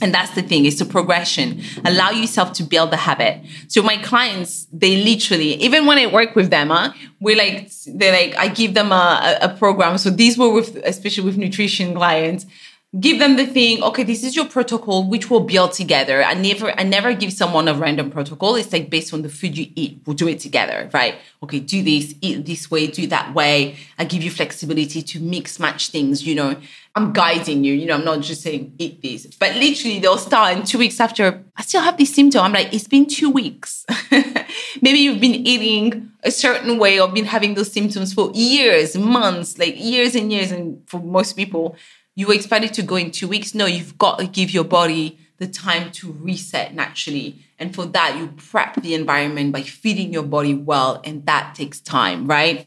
And 0.00 0.12
that's 0.12 0.34
the 0.34 0.42
thing, 0.42 0.66
it's 0.66 0.80
a 0.80 0.86
progression. 0.86 1.62
Allow 1.84 2.10
yourself 2.10 2.52
to 2.54 2.62
build 2.62 2.90
the 2.90 2.96
habit. 2.96 3.44
So 3.68 3.82
my 3.82 3.96
clients, 3.98 4.66
they 4.72 5.02
literally, 5.02 5.54
even 5.62 5.86
when 5.86 5.98
I 5.98 6.06
work 6.06 6.34
with 6.34 6.50
them, 6.50 6.70
huh, 6.70 6.92
we 7.20 7.34
like, 7.34 7.70
they 7.86 8.10
like, 8.10 8.36
I 8.36 8.48
give 8.48 8.74
them 8.74 8.92
a, 8.92 9.38
a 9.40 9.48
program. 9.56 9.98
So 9.98 10.10
these 10.10 10.36
were 10.36 10.52
with, 10.52 10.76
especially 10.84 11.24
with 11.24 11.36
nutrition 11.36 11.94
clients 11.94 12.46
give 13.00 13.18
them 13.18 13.36
the 13.36 13.46
thing 13.46 13.82
okay 13.82 14.04
this 14.04 14.22
is 14.22 14.36
your 14.36 14.44
protocol 14.44 15.08
which 15.08 15.30
we'll 15.30 15.40
build 15.40 15.72
together. 15.72 16.22
I 16.22 16.34
never 16.34 16.70
i 16.78 16.82
never 16.82 17.12
give 17.14 17.32
someone 17.32 17.66
a 17.68 17.74
random 17.74 18.10
protocol. 18.10 18.54
It's 18.54 18.72
like 18.72 18.90
based 18.90 19.12
on 19.12 19.22
the 19.22 19.28
food 19.28 19.56
you 19.58 19.70
eat 19.74 20.00
we'll 20.06 20.14
do 20.16 20.28
it 20.28 20.38
together 20.40 20.90
right? 20.92 21.16
Okay 21.42 21.60
do 21.60 21.82
this 21.82 22.14
eat 22.20 22.46
this 22.46 22.70
way 22.70 22.86
do 22.86 23.06
that 23.08 23.34
way. 23.34 23.76
I 23.98 24.04
give 24.04 24.22
you 24.22 24.30
flexibility 24.30 25.02
to 25.02 25.20
mix 25.20 25.58
match 25.58 25.90
things 25.90 26.26
you 26.26 26.34
know. 26.34 26.56
I'm 26.96 27.12
guiding 27.12 27.64
you 27.64 27.74
you 27.74 27.86
know 27.86 27.96
i'm 27.96 28.04
not 28.04 28.20
just 28.20 28.42
saying 28.42 28.74
eat 28.78 29.02
this. 29.02 29.26
But 29.26 29.56
literally 29.56 29.98
they'll 29.98 30.18
start 30.18 30.56
and 30.56 30.66
two 30.66 30.78
weeks 30.78 31.00
after 31.00 31.42
i 31.56 31.62
still 31.62 31.82
have 31.82 31.96
this 31.96 32.14
symptom. 32.14 32.42
I'm 32.42 32.52
like 32.52 32.72
it's 32.72 32.88
been 32.88 33.06
two 33.06 33.30
weeks. 33.30 33.84
Maybe 34.82 34.98
you've 34.98 35.20
been 35.20 35.34
eating 35.34 36.10
a 36.22 36.30
certain 36.30 36.78
way 36.78 37.00
or 37.00 37.08
been 37.08 37.24
having 37.24 37.54
those 37.54 37.72
symptoms 37.72 38.14
for 38.14 38.30
years 38.32 38.96
months 38.96 39.58
like 39.58 39.74
years 39.76 40.14
and 40.14 40.32
years 40.32 40.52
and 40.52 40.80
for 40.88 41.00
most 41.00 41.34
people 41.34 41.76
you 42.16 42.30
expect 42.30 42.64
it 42.64 42.74
to 42.74 42.82
go 42.82 42.96
in 42.96 43.10
two 43.10 43.28
weeks. 43.28 43.54
No, 43.54 43.66
you've 43.66 43.98
got 43.98 44.18
to 44.18 44.26
give 44.26 44.50
your 44.50 44.64
body 44.64 45.18
the 45.38 45.46
time 45.46 45.90
to 45.92 46.12
reset 46.12 46.74
naturally. 46.74 47.44
And 47.58 47.74
for 47.74 47.86
that, 47.86 48.16
you 48.18 48.28
prep 48.36 48.76
the 48.76 48.94
environment 48.94 49.52
by 49.52 49.62
feeding 49.62 50.12
your 50.12 50.22
body 50.22 50.54
well, 50.54 51.00
and 51.04 51.24
that 51.26 51.54
takes 51.54 51.80
time, 51.80 52.26
right? 52.26 52.66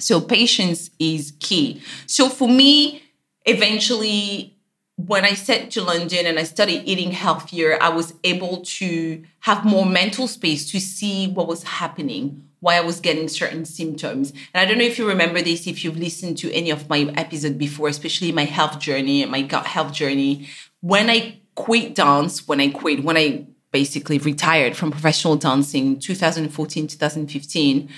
So, 0.00 0.20
patience 0.20 0.90
is 0.98 1.32
key. 1.40 1.82
So, 2.06 2.28
for 2.28 2.48
me, 2.48 3.02
eventually, 3.44 4.56
when 4.96 5.24
I 5.24 5.34
set 5.34 5.70
to 5.72 5.82
London 5.82 6.26
and 6.26 6.38
I 6.38 6.44
started 6.44 6.82
eating 6.84 7.10
healthier, 7.10 7.78
I 7.80 7.88
was 7.88 8.14
able 8.22 8.62
to 8.62 9.22
have 9.40 9.64
more 9.64 9.86
mental 9.86 10.28
space 10.28 10.70
to 10.70 10.80
see 10.80 11.28
what 11.28 11.48
was 11.48 11.64
happening, 11.64 12.48
why 12.64 12.76
I 12.76 12.80
was 12.80 12.98
getting 12.98 13.28
certain 13.28 13.66
symptoms. 13.66 14.30
And 14.30 14.62
I 14.62 14.64
don't 14.64 14.78
know 14.78 14.84
if 14.84 14.96
you 14.96 15.06
remember 15.06 15.42
this, 15.42 15.66
if 15.66 15.84
you've 15.84 15.98
listened 15.98 16.38
to 16.38 16.50
any 16.50 16.70
of 16.70 16.88
my 16.88 17.00
episodes 17.14 17.56
before, 17.56 17.88
especially 17.88 18.32
my 18.32 18.46
health 18.46 18.78
journey 18.80 19.22
and 19.22 19.30
my 19.30 19.42
gut 19.42 19.66
health 19.66 19.92
journey. 19.92 20.48
When 20.80 21.10
I 21.10 21.40
quit 21.54 21.94
dance, 21.94 22.48
when 22.48 22.62
I 22.62 22.70
quit, 22.70 23.04
when 23.04 23.18
I 23.18 23.46
basically 23.70 24.16
retired 24.16 24.78
from 24.78 24.90
professional 24.90 25.36
dancing 25.36 25.98
2014, 25.98 26.86
2015, 26.86 27.90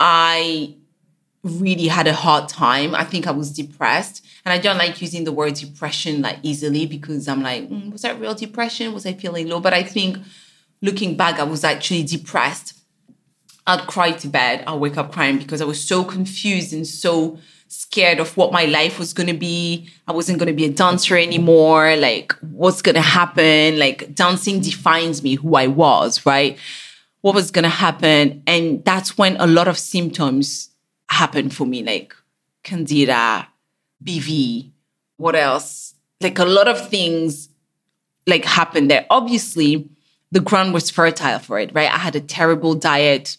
I 0.00 0.76
really 1.42 1.88
had 1.88 2.06
a 2.06 2.14
hard 2.14 2.48
time. 2.48 2.94
I 2.94 3.04
think 3.04 3.26
I 3.26 3.32
was 3.32 3.52
depressed. 3.52 4.24
And 4.46 4.52
I 4.54 4.56
don't 4.56 4.78
like 4.78 5.02
using 5.02 5.24
the 5.24 5.32
word 5.32 5.56
depression 5.56 6.22
like 6.22 6.38
easily 6.42 6.86
because 6.86 7.28
I'm 7.28 7.42
like, 7.42 7.68
mm, 7.68 7.92
was 7.92 8.00
that 8.00 8.18
real 8.18 8.34
depression? 8.34 8.94
Was 8.94 9.04
I 9.04 9.12
feeling 9.12 9.46
low? 9.48 9.60
But 9.60 9.74
I 9.74 9.82
think 9.82 10.16
looking 10.80 11.18
back, 11.18 11.38
I 11.38 11.44
was 11.44 11.64
actually 11.64 12.04
depressed 12.04 12.72
I'd 13.66 13.86
cry 13.86 14.12
to 14.12 14.28
bed. 14.28 14.64
I'll 14.66 14.78
wake 14.78 14.96
up 14.96 15.12
crying 15.12 15.38
because 15.38 15.60
I 15.60 15.64
was 15.64 15.82
so 15.82 16.04
confused 16.04 16.72
and 16.72 16.86
so 16.86 17.38
scared 17.68 18.20
of 18.20 18.36
what 18.36 18.52
my 18.52 18.64
life 18.64 18.98
was 18.98 19.12
going 19.12 19.26
to 19.26 19.34
be. 19.34 19.88
I 20.06 20.12
wasn't 20.12 20.38
going 20.38 20.46
to 20.48 20.52
be 20.52 20.66
a 20.66 20.70
dancer 20.70 21.16
anymore. 21.16 21.96
Like, 21.96 22.32
what's 22.40 22.80
going 22.80 22.94
to 22.94 23.00
happen? 23.00 23.78
Like, 23.78 24.14
dancing 24.14 24.60
defines 24.60 25.22
me, 25.22 25.34
who 25.34 25.56
I 25.56 25.66
was, 25.66 26.24
right? 26.24 26.58
What 27.22 27.34
was 27.34 27.50
going 27.50 27.64
to 27.64 27.68
happen? 27.68 28.42
And 28.46 28.84
that's 28.84 29.18
when 29.18 29.36
a 29.38 29.46
lot 29.46 29.66
of 29.66 29.78
symptoms 29.78 30.70
happened 31.08 31.54
for 31.54 31.66
me, 31.66 31.82
like 31.82 32.14
candida, 32.62 33.48
BV, 34.04 34.70
what 35.16 35.34
else? 35.34 35.94
Like, 36.20 36.38
a 36.38 36.44
lot 36.44 36.68
of 36.68 36.88
things 36.88 37.48
like 38.28 38.44
happened 38.44 38.90
there. 38.90 39.06
Obviously, 39.10 39.88
the 40.30 40.40
ground 40.40 40.72
was 40.72 40.90
fertile 40.90 41.38
for 41.38 41.58
it, 41.58 41.72
right? 41.74 41.92
I 41.92 41.98
had 41.98 42.14
a 42.14 42.20
terrible 42.20 42.74
diet 42.74 43.38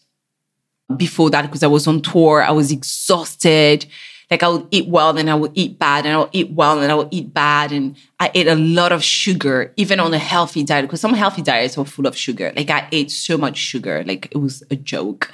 before 0.95 1.29
that 1.31 1.43
because 1.43 1.63
I 1.63 1.67
was 1.67 1.87
on 1.87 2.01
tour. 2.01 2.41
I 2.41 2.51
was 2.51 2.71
exhausted. 2.71 3.85
Like 4.29 4.43
I 4.43 4.49
would 4.49 4.67
eat 4.71 4.89
well, 4.89 5.13
then 5.13 5.29
I 5.29 5.35
would 5.35 5.53
eat 5.55 5.79
bad, 5.79 6.05
and 6.05 6.13
I 6.13 6.17
would 6.17 6.29
eat 6.33 6.51
well, 6.51 6.81
and 6.81 6.91
I 6.91 6.95
would 6.95 7.07
eat 7.11 7.33
bad. 7.33 7.71
And 7.71 7.95
I 8.19 8.29
ate 8.33 8.47
a 8.47 8.55
lot 8.55 8.91
of 8.91 9.01
sugar, 9.01 9.73
even 9.77 10.01
on 10.01 10.13
a 10.13 10.17
healthy 10.17 10.63
diet, 10.63 10.83
because 10.83 10.99
some 10.99 11.13
healthy 11.13 11.41
diets 11.41 11.77
are 11.77 11.85
full 11.85 12.05
of 12.05 12.17
sugar. 12.17 12.51
Like 12.55 12.69
I 12.69 12.87
ate 12.91 13.09
so 13.09 13.37
much 13.37 13.57
sugar, 13.57 14.03
like 14.05 14.27
it 14.31 14.37
was 14.37 14.63
a 14.69 14.75
joke. 14.75 15.31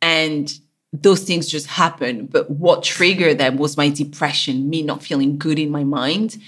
And 0.00 0.52
those 0.92 1.24
things 1.24 1.46
just 1.46 1.66
happened. 1.66 2.30
But 2.30 2.50
what 2.50 2.82
triggered 2.82 3.38
them 3.38 3.56
was 3.56 3.76
my 3.76 3.88
depression, 3.88 4.68
me 4.68 4.82
not 4.82 5.02
feeling 5.02 5.38
good 5.38 5.58
in 5.58 5.70
my 5.70 5.84
mind. 5.84 6.38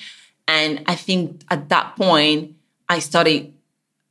And 0.49 0.83
I 0.87 0.95
think 0.95 1.43
at 1.51 1.69
that 1.71 1.97
point, 1.97 2.55
I 2.89 2.99
started 2.99 3.53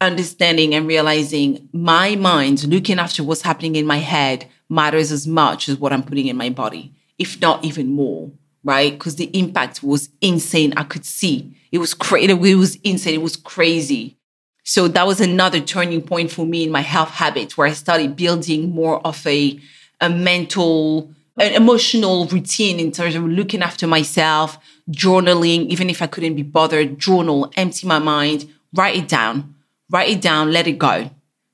understanding 0.03 0.73
and 0.75 0.87
realizing 0.87 1.69
my 1.73 2.15
mind, 2.15 2.63
looking 2.65 2.99
after 2.99 3.23
what's 3.23 3.41
happening 3.41 3.75
in 3.75 3.85
my 3.85 3.97
head, 3.97 4.47
matters 4.69 5.11
as 5.11 5.27
much 5.27 5.69
as 5.69 5.77
what 5.77 5.93
I'm 5.93 6.03
putting 6.03 6.27
in 6.27 6.37
my 6.37 6.49
body, 6.49 6.93
if 7.17 7.39
not 7.41 7.63
even 7.63 7.91
more, 7.91 8.31
right? 8.63 8.91
Because 8.93 9.15
the 9.15 9.29
impact 9.37 9.83
was 9.83 10.09
insane. 10.21 10.73
I 10.77 10.83
could 10.83 11.05
see 11.05 11.55
it 11.71 11.79
was 11.79 11.95
crazy. 11.95 12.31
It 12.31 12.55
was 12.55 12.75
insane. 12.83 13.15
It 13.15 13.23
was 13.23 13.35
crazy. 13.35 14.15
So 14.63 14.87
that 14.87 15.07
was 15.07 15.19
another 15.19 15.59
turning 15.59 16.03
point 16.03 16.31
for 16.31 16.45
me 16.45 16.63
in 16.63 16.71
my 16.71 16.81
health 16.81 17.09
habits 17.09 17.57
where 17.57 17.67
I 17.67 17.73
started 17.73 18.15
building 18.15 18.69
more 18.69 19.05
of 19.05 19.25
a, 19.25 19.59
a 19.99 20.09
mental, 20.09 21.11
an 21.37 21.53
emotional 21.53 22.27
routine 22.27 22.79
in 22.79 22.91
terms 22.91 23.15
of 23.15 23.23
looking 23.23 23.63
after 23.63 23.87
myself, 23.87 24.59
journaling, 24.91 25.65
even 25.67 25.89
if 25.89 26.01
I 26.01 26.07
couldn't 26.07 26.35
be 26.35 26.43
bothered, 26.43 26.99
journal, 26.99 27.51
empty 27.57 27.87
my 27.87 27.99
mind, 27.99 28.47
write 28.73 28.95
it 28.95 29.07
down 29.07 29.55
write 29.89 30.09
it 30.09 30.21
down, 30.21 30.51
let 30.51 30.67
it 30.67 30.77
go. 30.77 31.09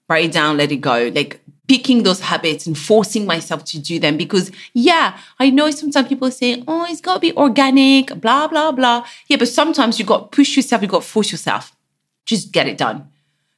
Write 0.07 0.25
it 0.25 0.31
down, 0.31 0.57
let 0.57 0.71
it 0.71 0.77
go. 0.77 1.11
Like 1.13 1.41
picking 1.69 2.01
those 2.01 2.19
habits 2.19 2.65
and 2.65 2.75
forcing 2.75 3.27
myself 3.27 3.63
to 3.63 3.79
do 3.79 3.99
them 3.99 4.17
because 4.17 4.51
yeah 4.73 5.15
i 5.39 5.51
know 5.51 5.69
sometimes 5.69 6.07
people 6.07 6.31
say 6.31 6.63
oh 6.67 6.83
it's 6.89 6.99
got 6.99 7.13
to 7.13 7.19
be 7.19 7.31
organic 7.37 8.07
blah 8.19 8.47
blah 8.47 8.71
blah. 8.71 9.05
Yeah 9.27 9.37
but 9.37 9.47
sometimes 9.47 9.99
you 9.99 10.05
got 10.05 10.31
to 10.31 10.35
push 10.35 10.57
yourself 10.57 10.81
you 10.81 10.87
got 10.87 11.03
to 11.03 11.07
force 11.07 11.31
yourself. 11.31 11.75
Just 12.25 12.51
get 12.51 12.67
it 12.67 12.77
done. 12.77 13.07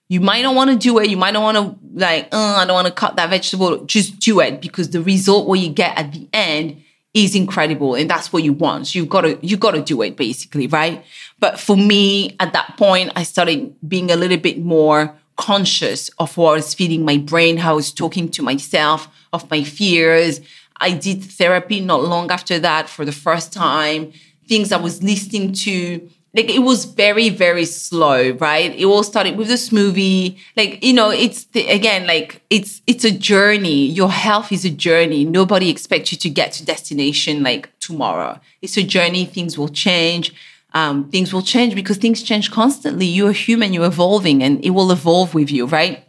You 0.10 0.20
might 0.20 0.42
not 0.42 0.56
want 0.56 0.70
to 0.72 0.75
do 0.75 1.00
it. 1.00 1.10
You 1.10 1.16
might 1.16 1.32
not 1.32 1.42
want 1.42 1.58
to 1.58 1.80
like 1.94 2.28
oh, 2.34 2.56
i 2.58 2.66
don't 2.66 2.75
want 2.75 2.88
to 2.88 2.94
cut 2.94 3.16
that 3.16 3.30
vegetable. 3.30 3.86
Just 3.86 4.20
do 4.20 4.42
it 4.42 4.60
because 4.60 4.90
the 4.90 5.01
result 5.01 5.48
what 5.48 5.60
you 5.60 5.70
get 5.70 5.98
at 5.98 6.12
the 6.12 6.28
end 6.34 6.84
is 7.13 7.36
incredible 7.36 7.96
and 7.96 8.10
that's 8.10 8.32
what 8.32 8.44
you 8.44 8.53
want. 8.53 8.88
So 8.88 9.00
you 9.00 9.06
gotta 9.06 9.38
you've 9.41 9.60
gotta 9.60 9.82
do 9.82 10.01
it 10.01 10.15
basically 10.15 10.68
right? 10.68 11.03
But 11.39 11.60
for 11.60 11.75
me 11.75 12.36
at 12.39 12.53
that 12.53 12.77
point 12.77 13.12
i 13.15 13.24
started 13.24 13.75
being 13.88 14.12
a 14.12 14.15
little 14.15 14.38
bit 14.38 14.60
more 14.60 15.15
conscious 15.38 16.10
of 16.20 16.38
what 16.38 16.51
i 16.51 16.56
was 16.56 16.74
feeding 16.74 17.03
my 17.03 17.18
brain 17.18 17.58
how 17.58 17.72
i 17.72 17.75
was 17.75 17.91
talking 17.91 18.30
to 18.30 18.44
myself 18.44 19.08
of 19.34 19.50
my 19.50 19.63
fears. 19.63 20.41
I 20.80 20.91
did 20.91 21.24
therapy 21.24 21.80
not 21.80 22.03
long 22.03 22.32
after 22.32 22.60
that 22.60 22.89
for 22.89 23.06
the 23.06 23.12
first 23.12 23.51
time. 23.53 24.13
Things 24.48 24.72
i 24.72 24.77
was 24.77 25.03
listening 25.03 25.53
to 25.53 26.10
like 26.33 26.50
it 26.50 26.59
was 26.59 26.85
very 26.85 27.29
very 27.29 27.65
slow 27.65 28.31
right? 28.39 28.73
It 28.75 28.85
all 28.85 29.03
started 29.03 29.38
with 29.38 29.47
this 29.47 29.71
movie. 29.71 30.38
Like 30.55 30.83
you 30.83 30.93
know 30.93 31.09
it's 31.09 31.45
the, 31.45 31.67
again 31.67 32.07
like 32.07 32.41
it's 32.50 32.81
it's 32.88 33.03
a 33.03 33.11
journey. 33.11 33.85
Your 33.85 34.11
health 34.11 34.51
is 34.51 34.63
a 34.65 34.69
journey. 34.69 35.25
Nobody 35.25 35.69
expects 35.69 36.11
you 36.11 36.17
to 36.19 36.29
get 36.29 36.53
to 36.53 36.65
destination 36.65 37.43
like 37.43 37.69
tomorrow. 37.79 38.39
It's 38.61 38.77
a 38.77 38.83
journey. 38.83 39.25
Things 39.25 39.57
will 39.57 39.69
change. 39.69 40.33
Um, 40.73 41.09
things 41.09 41.33
will 41.33 41.41
change 41.41 41.75
because 41.75 41.97
things 41.97 42.23
change 42.23 42.50
constantly. 42.50 43.05
You're 43.05 43.33
human. 43.33 43.73
You're 43.73 43.85
evolving 43.85 44.41
and 44.41 44.63
it 44.63 44.69
will 44.69 44.91
evolve 44.91 45.33
with 45.33 45.51
you 45.51 45.65
right? 45.65 46.05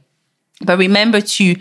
But 0.64 0.78
remember 0.78 1.20
to 1.20 1.56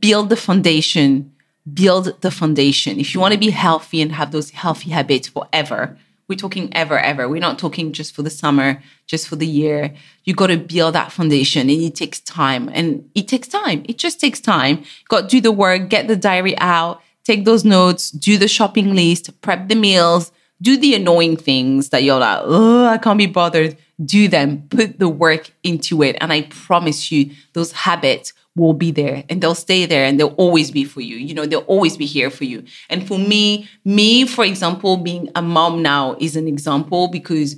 build 0.00 0.30
the 0.30 0.36
foundation. 0.36 1.32
Build 1.70 2.22
the 2.22 2.30
foundation. 2.30 2.98
If 2.98 3.12
you 3.12 3.20
want 3.20 3.34
to 3.34 3.40
be 3.40 3.50
healthy 3.50 4.00
and 4.00 4.12
have 4.12 4.30
those 4.30 4.50
healthy 4.50 4.90
habits 4.90 5.28
forever 5.28 5.98
we're 6.28 6.36
talking 6.36 6.74
ever, 6.74 6.98
ever. 6.98 7.28
We're 7.28 7.40
not 7.40 7.58
talking 7.58 7.92
just 7.92 8.14
for 8.14 8.22
the 8.22 8.30
summer, 8.30 8.82
just 9.06 9.28
for 9.28 9.36
the 9.36 9.46
year. 9.46 9.94
You 10.24 10.34
got 10.34 10.48
to 10.48 10.56
build 10.56 10.94
that 10.94 11.12
foundation 11.12 11.70
and 11.70 11.82
it 11.82 11.94
takes 11.94 12.20
time. 12.20 12.68
And 12.72 13.08
it 13.14 13.28
takes 13.28 13.48
time. 13.48 13.84
It 13.88 13.98
just 13.98 14.20
takes 14.20 14.40
time. 14.40 14.84
Got 15.08 15.22
to 15.22 15.26
do 15.28 15.40
the 15.40 15.52
work, 15.52 15.88
get 15.88 16.08
the 16.08 16.16
diary 16.16 16.58
out, 16.58 17.00
take 17.24 17.44
those 17.44 17.64
notes, 17.64 18.10
do 18.10 18.38
the 18.38 18.48
shopping 18.48 18.94
list, 18.94 19.40
prep 19.40 19.68
the 19.68 19.76
meals, 19.76 20.32
do 20.60 20.76
the 20.76 20.94
annoying 20.94 21.36
things 21.36 21.90
that 21.90 22.02
you're 22.02 22.18
like, 22.18 22.40
oh, 22.42 22.86
I 22.86 22.98
can't 22.98 23.18
be 23.18 23.26
bothered. 23.26 23.76
Do 24.04 24.28
them, 24.28 24.66
put 24.68 24.98
the 24.98 25.08
work 25.08 25.50
into 25.62 26.02
it. 26.02 26.16
And 26.20 26.32
I 26.32 26.42
promise 26.42 27.10
you, 27.12 27.30
those 27.52 27.72
habits 27.72 28.32
will 28.56 28.72
be 28.72 28.90
there 28.90 29.22
and 29.28 29.40
they'll 29.40 29.54
stay 29.54 29.86
there 29.86 30.04
and 30.04 30.18
they'll 30.18 30.34
always 30.38 30.70
be 30.70 30.84
for 30.84 31.02
you. 31.02 31.16
You 31.16 31.34
know, 31.34 31.46
they'll 31.46 31.60
always 31.60 31.96
be 31.96 32.06
here 32.06 32.30
for 32.30 32.44
you. 32.44 32.64
And 32.88 33.06
for 33.06 33.18
me, 33.18 33.68
me, 33.84 34.26
for 34.26 34.44
example, 34.44 34.96
being 34.96 35.30
a 35.36 35.42
mom 35.42 35.82
now 35.82 36.16
is 36.18 36.34
an 36.34 36.48
example 36.48 37.08
because 37.08 37.56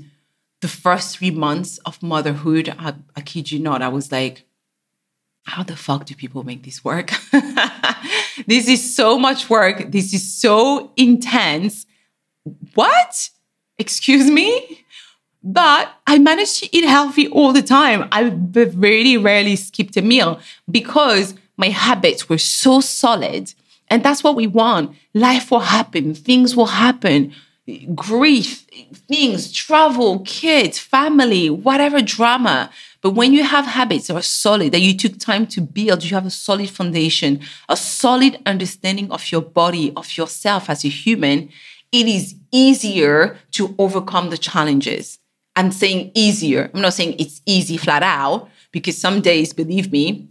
the 0.60 0.68
first 0.68 1.16
three 1.16 1.30
months 1.30 1.78
of 1.86 2.02
motherhood, 2.02 2.74
I, 2.78 2.94
I 3.16 3.20
kid 3.20 3.52
you 3.52 3.60
not, 3.60 3.80
I 3.80 3.88
was 3.88 4.10
like, 4.10 4.44
how 5.44 5.62
the 5.62 5.76
fuck 5.76 6.04
do 6.04 6.14
people 6.14 6.42
make 6.42 6.64
this 6.64 6.84
work? 6.84 7.12
this 8.46 8.68
is 8.68 8.94
so 8.94 9.18
much 9.18 9.48
work. 9.48 9.90
This 9.92 10.12
is 10.12 10.34
so 10.34 10.92
intense. 10.96 11.86
What? 12.74 13.30
Excuse 13.78 14.30
me? 14.30 14.84
But 15.50 15.90
I 16.06 16.18
managed 16.18 16.58
to 16.58 16.76
eat 16.76 16.84
healthy 16.84 17.26
all 17.28 17.54
the 17.54 17.62
time. 17.62 18.06
I 18.12 18.28
very 18.28 19.16
rarely 19.16 19.56
skipped 19.56 19.96
a 19.96 20.02
meal 20.02 20.40
because 20.70 21.34
my 21.56 21.70
habits 21.70 22.28
were 22.28 22.36
so 22.36 22.82
solid. 22.82 23.54
And 23.88 24.02
that's 24.02 24.22
what 24.22 24.36
we 24.36 24.46
want. 24.46 24.94
Life 25.14 25.50
will 25.50 25.60
happen, 25.60 26.14
things 26.14 26.54
will 26.54 26.66
happen, 26.66 27.32
grief, 27.94 28.66
things, 29.08 29.50
travel, 29.50 30.20
kids, 30.26 30.78
family, 30.78 31.48
whatever 31.48 32.02
drama. 32.02 32.68
But 33.00 33.12
when 33.12 33.32
you 33.32 33.42
have 33.42 33.64
habits 33.64 34.08
that 34.08 34.16
are 34.16 34.22
solid, 34.22 34.72
that 34.72 34.80
you 34.80 34.94
took 34.98 35.18
time 35.18 35.46
to 35.46 35.62
build, 35.62 36.04
you 36.04 36.10
have 36.10 36.26
a 36.26 36.30
solid 36.30 36.68
foundation, 36.68 37.40
a 37.70 37.76
solid 37.76 38.38
understanding 38.44 39.10
of 39.10 39.32
your 39.32 39.40
body, 39.40 39.94
of 39.96 40.14
yourself 40.14 40.68
as 40.68 40.84
a 40.84 40.88
human, 40.88 41.48
it 41.90 42.06
is 42.06 42.34
easier 42.52 43.38
to 43.52 43.74
overcome 43.78 44.28
the 44.28 44.36
challenges. 44.36 45.17
I'm 45.58 45.72
saying 45.72 46.12
easier. 46.14 46.70
I'm 46.72 46.80
not 46.80 46.94
saying 46.94 47.16
it's 47.18 47.42
easy 47.44 47.76
flat 47.76 48.04
out 48.04 48.48
because 48.70 48.96
some 48.96 49.20
days, 49.20 49.52
believe 49.52 49.90
me, 49.90 50.28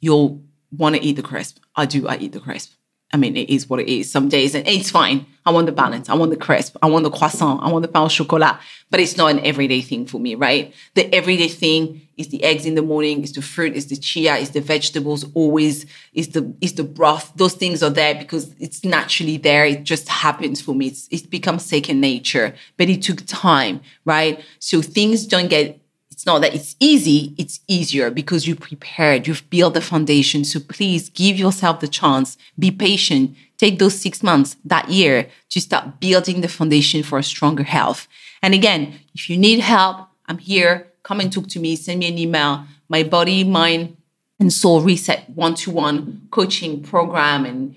you'll 0.00 0.42
want 0.70 0.96
to 0.96 1.02
eat 1.02 1.16
the 1.16 1.22
crisp. 1.22 1.58
I 1.76 1.84
do. 1.84 2.08
I 2.08 2.16
eat 2.16 2.32
the 2.32 2.40
crisp. 2.40 2.72
I 3.12 3.16
mean, 3.18 3.36
it 3.36 3.48
is 3.48 3.68
what 3.68 3.80
it 3.80 3.88
is. 3.88 4.10
Some 4.10 4.28
days, 4.28 4.54
and 4.54 4.66
it's 4.66 4.90
fine. 4.90 5.26
I 5.44 5.52
want 5.52 5.66
the 5.66 5.72
balance. 5.72 6.08
I 6.08 6.14
want 6.14 6.32
the 6.32 6.36
crisp. 6.36 6.76
I 6.82 6.86
want 6.86 7.04
the 7.04 7.10
croissant. 7.10 7.62
I 7.62 7.70
want 7.70 7.82
the 7.82 7.88
pain 7.88 8.02
au 8.02 8.08
chocolat. 8.08 8.58
But 8.90 8.98
it's 8.98 9.16
not 9.16 9.30
an 9.30 9.38
everyday 9.40 9.80
thing 9.80 10.06
for 10.06 10.18
me, 10.18 10.34
right? 10.34 10.74
The 10.94 11.14
everyday 11.14 11.46
thing 11.46 12.02
is 12.16 12.28
the 12.28 12.42
eggs 12.42 12.66
in 12.66 12.74
the 12.74 12.82
morning, 12.82 13.22
is 13.22 13.32
the 13.32 13.42
fruit, 13.42 13.76
is 13.76 13.86
the 13.86 13.96
chia, 13.96 14.34
is 14.34 14.50
the 14.50 14.60
vegetables. 14.60 15.24
Always 15.34 15.86
is 16.14 16.28
the 16.28 16.52
is 16.60 16.74
the 16.74 16.82
broth. 16.82 17.32
Those 17.36 17.54
things 17.54 17.80
are 17.80 17.90
there 17.90 18.16
because 18.16 18.52
it's 18.58 18.84
naturally 18.84 19.36
there. 19.36 19.64
It 19.64 19.84
just 19.84 20.08
happens 20.08 20.60
for 20.60 20.74
me. 20.74 20.88
It's, 20.88 21.06
it's 21.12 21.22
become 21.22 21.60
second 21.60 22.00
nature. 22.00 22.56
But 22.76 22.90
it 22.90 23.02
took 23.02 23.24
time, 23.26 23.82
right? 24.04 24.44
So 24.58 24.82
things 24.82 25.26
don't 25.26 25.48
get 25.48 25.80
not 26.26 26.40
that 26.40 26.54
it's 26.54 26.76
easy, 26.80 27.34
it's 27.38 27.60
easier 27.68 28.10
because 28.10 28.46
you 28.46 28.56
prepared, 28.56 29.26
you've 29.26 29.48
built 29.48 29.74
the 29.74 29.80
foundation. 29.80 30.44
So 30.44 30.60
please 30.60 31.08
give 31.08 31.36
yourself 31.36 31.80
the 31.80 31.88
chance, 31.88 32.36
be 32.58 32.70
patient, 32.70 33.36
take 33.56 33.78
those 33.78 33.98
six 33.98 34.22
months, 34.22 34.56
that 34.64 34.90
year 34.90 35.28
to 35.50 35.60
start 35.60 36.00
building 36.00 36.40
the 36.40 36.48
foundation 36.48 37.02
for 37.02 37.18
a 37.18 37.22
stronger 37.22 37.62
health. 37.62 38.08
And 38.42 38.52
again, 38.52 38.94
if 39.14 39.30
you 39.30 39.36
need 39.36 39.60
help, 39.60 40.08
I'm 40.26 40.38
here. 40.38 40.88
Come 41.02 41.20
and 41.20 41.32
talk 41.32 41.46
to 41.48 41.60
me, 41.60 41.76
send 41.76 42.00
me 42.00 42.08
an 42.08 42.18
email. 42.18 42.64
My 42.88 43.02
body, 43.02 43.44
mind, 43.44 43.96
and 44.38 44.52
soul 44.52 44.80
reset 44.80 45.30
one 45.30 45.54
to 45.54 45.70
one 45.70 46.26
coaching 46.30 46.82
program. 46.82 47.46
And 47.46 47.74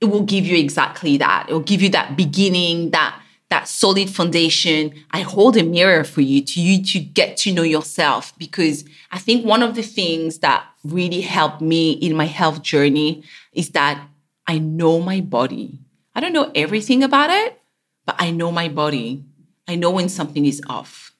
it 0.00 0.06
will 0.06 0.24
give 0.24 0.44
you 0.44 0.58
exactly 0.58 1.16
that. 1.18 1.46
It 1.48 1.52
will 1.52 1.60
give 1.60 1.80
you 1.80 1.88
that 1.90 2.16
beginning, 2.16 2.90
that 2.90 3.20
that 3.50 3.68
solid 3.68 4.10
foundation. 4.10 4.94
I 5.10 5.20
hold 5.20 5.56
a 5.56 5.62
mirror 5.62 6.04
for 6.04 6.20
you 6.20 6.42
to 6.42 6.60
you 6.60 6.82
to 6.84 6.98
get 6.98 7.36
to 7.38 7.52
know 7.52 7.62
yourself 7.62 8.36
because 8.38 8.84
I 9.12 9.18
think 9.18 9.44
one 9.44 9.62
of 9.62 9.74
the 9.74 9.82
things 9.82 10.38
that 10.38 10.66
really 10.82 11.20
helped 11.20 11.60
me 11.60 11.92
in 11.92 12.16
my 12.16 12.26
health 12.26 12.62
journey 12.62 13.24
is 13.52 13.70
that 13.70 14.08
I 14.46 14.58
know 14.58 15.00
my 15.00 15.20
body. 15.20 15.78
I 16.14 16.20
don't 16.20 16.32
know 16.32 16.50
everything 16.54 17.02
about 17.02 17.30
it, 17.30 17.60
but 18.06 18.16
I 18.18 18.30
know 18.30 18.52
my 18.52 18.68
body. 18.68 19.24
I 19.66 19.76
know 19.76 19.90
when 19.90 20.08
something 20.08 20.44
is 20.44 20.62
off. 20.68 21.12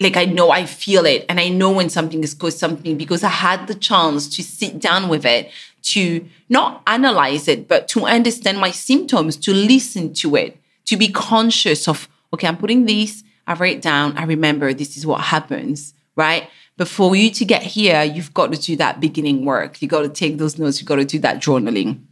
Like 0.00 0.16
I 0.16 0.26
know 0.26 0.50
I 0.50 0.64
feel 0.64 1.06
it 1.06 1.24
and 1.28 1.40
I 1.40 1.48
know 1.48 1.72
when 1.72 1.88
something 1.88 2.22
is 2.22 2.34
good 2.34 2.52
something 2.52 2.96
because 2.96 3.24
I 3.24 3.30
had 3.30 3.66
the 3.66 3.74
chance 3.74 4.28
to 4.36 4.44
sit 4.44 4.78
down 4.78 5.08
with 5.08 5.24
it, 5.24 5.50
to 5.82 6.24
not 6.48 6.82
analyze 6.86 7.48
it, 7.48 7.66
but 7.66 7.88
to 7.88 8.06
understand 8.06 8.58
my 8.58 8.70
symptoms, 8.70 9.36
to 9.38 9.52
listen 9.52 10.14
to 10.14 10.36
it, 10.36 10.60
to 10.88 10.96
be 10.96 11.08
conscious 11.08 11.88
of, 11.88 12.08
okay, 12.32 12.46
I'm 12.46 12.56
putting 12.56 12.84
this, 12.86 13.22
I 13.46 13.54
write 13.54 13.80
down, 13.80 14.16
I 14.18 14.24
remember 14.24 14.74
this 14.74 14.96
is 14.96 15.06
what 15.06 15.20
happens, 15.20 15.94
right? 16.16 16.48
But 16.76 16.88
for 16.88 17.14
you 17.16 17.30
to 17.30 17.44
get 17.44 17.62
here, 17.62 18.02
you've 18.02 18.34
got 18.34 18.52
to 18.52 18.60
do 18.60 18.76
that 18.76 19.00
beginning 19.00 19.44
work. 19.44 19.82
You 19.82 19.88
got 19.88 20.02
to 20.02 20.08
take 20.08 20.38
those 20.38 20.58
notes, 20.58 20.80
you 20.80 20.86
got 20.86 20.96
to 20.96 21.04
do 21.04 21.18
that 21.20 21.38
journaling 21.38 22.02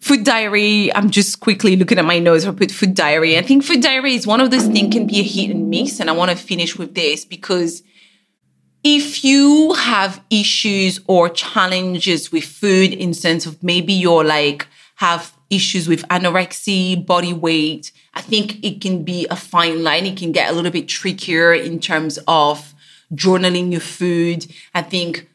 food 0.00 0.24
diary 0.24 0.92
i'm 0.94 1.10
just 1.10 1.40
quickly 1.40 1.76
looking 1.76 1.98
at 1.98 2.04
my 2.04 2.18
notes 2.18 2.46
i 2.46 2.50
put 2.50 2.70
food 2.70 2.94
diary 2.94 3.36
i 3.36 3.42
think 3.42 3.62
food 3.62 3.82
diary 3.82 4.14
is 4.14 4.26
one 4.26 4.40
of 4.40 4.50
those 4.50 4.66
things 4.66 4.92
can 4.92 5.06
be 5.06 5.20
a 5.20 5.22
hit 5.22 5.50
and 5.50 5.68
miss 5.68 6.00
and 6.00 6.08
i 6.08 6.12
want 6.12 6.30
to 6.30 6.36
finish 6.36 6.78
with 6.78 6.94
this 6.94 7.24
because 7.24 7.82
if 8.82 9.22
you 9.22 9.74
have 9.74 10.24
issues 10.30 11.00
or 11.06 11.28
challenges 11.28 12.32
with 12.32 12.44
food 12.44 12.94
in 12.94 13.12
sense 13.12 13.44
of 13.44 13.62
maybe 13.62 13.92
you're 13.92 14.24
like 14.24 14.66
have 14.96 15.36
issues 15.50 15.88
with 15.88 16.06
anorexia 16.08 17.04
body 17.04 17.32
weight. 17.32 17.92
I 18.14 18.20
think 18.20 18.64
it 18.64 18.80
can 18.80 19.02
be 19.02 19.26
a 19.30 19.36
fine 19.36 19.82
line. 19.82 20.06
It 20.06 20.16
can 20.16 20.32
get 20.32 20.50
a 20.50 20.52
little 20.54 20.70
bit 20.70 20.88
trickier 20.88 21.52
in 21.52 21.80
terms 21.80 22.18
of 22.26 22.74
journaling 23.12 23.72
your 23.72 23.80
food. 23.80 24.46
I 24.74 24.82
think 24.82 25.28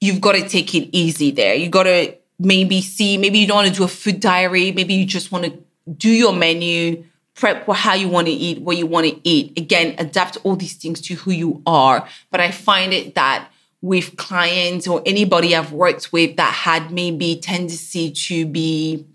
you've 0.00 0.20
got 0.20 0.32
to 0.32 0.48
take 0.48 0.74
it 0.74 0.88
easy 0.92 1.30
there. 1.30 1.54
You 1.54 1.68
got 1.68 1.84
to 1.84 2.16
maybe 2.38 2.82
see, 2.82 3.16
maybe 3.16 3.38
you 3.38 3.46
don't 3.46 3.56
want 3.56 3.68
to 3.68 3.74
do 3.74 3.84
a 3.84 3.88
food 3.88 4.20
diary, 4.20 4.72
maybe 4.72 4.94
you 4.94 5.06
just 5.06 5.30
want 5.30 5.44
to 5.44 5.58
do 5.90 6.10
your 6.10 6.32
menu, 6.32 7.04
prep 7.34 7.64
for 7.64 7.74
how 7.74 7.94
you 7.94 8.08
want 8.08 8.26
to 8.26 8.32
eat, 8.32 8.60
what 8.60 8.76
you 8.76 8.86
want 8.86 9.06
to 9.06 9.20
eat. 9.22 9.56
Again, 9.58 9.94
adapt 9.98 10.38
all 10.44 10.56
these 10.56 10.74
things 10.74 11.00
to 11.02 11.14
who 11.14 11.30
you 11.30 11.62
are. 11.66 12.08
But 12.30 12.40
I 12.40 12.50
find 12.50 12.92
it 12.92 13.14
that 13.14 13.50
with 13.80 14.16
clients 14.16 14.88
or 14.88 15.02
anybody 15.04 15.54
I've 15.54 15.72
worked 15.72 16.12
with 16.12 16.36
that 16.36 16.52
had 16.52 16.90
maybe 16.90 17.36
tendency 17.36 18.10
to 18.10 18.46
be 18.46 19.06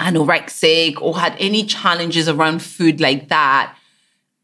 anorexic 0.00 1.00
or 1.00 1.18
had 1.18 1.36
any 1.38 1.64
challenges 1.64 2.28
around 2.28 2.62
food 2.62 3.00
like 3.00 3.28
that, 3.28 3.76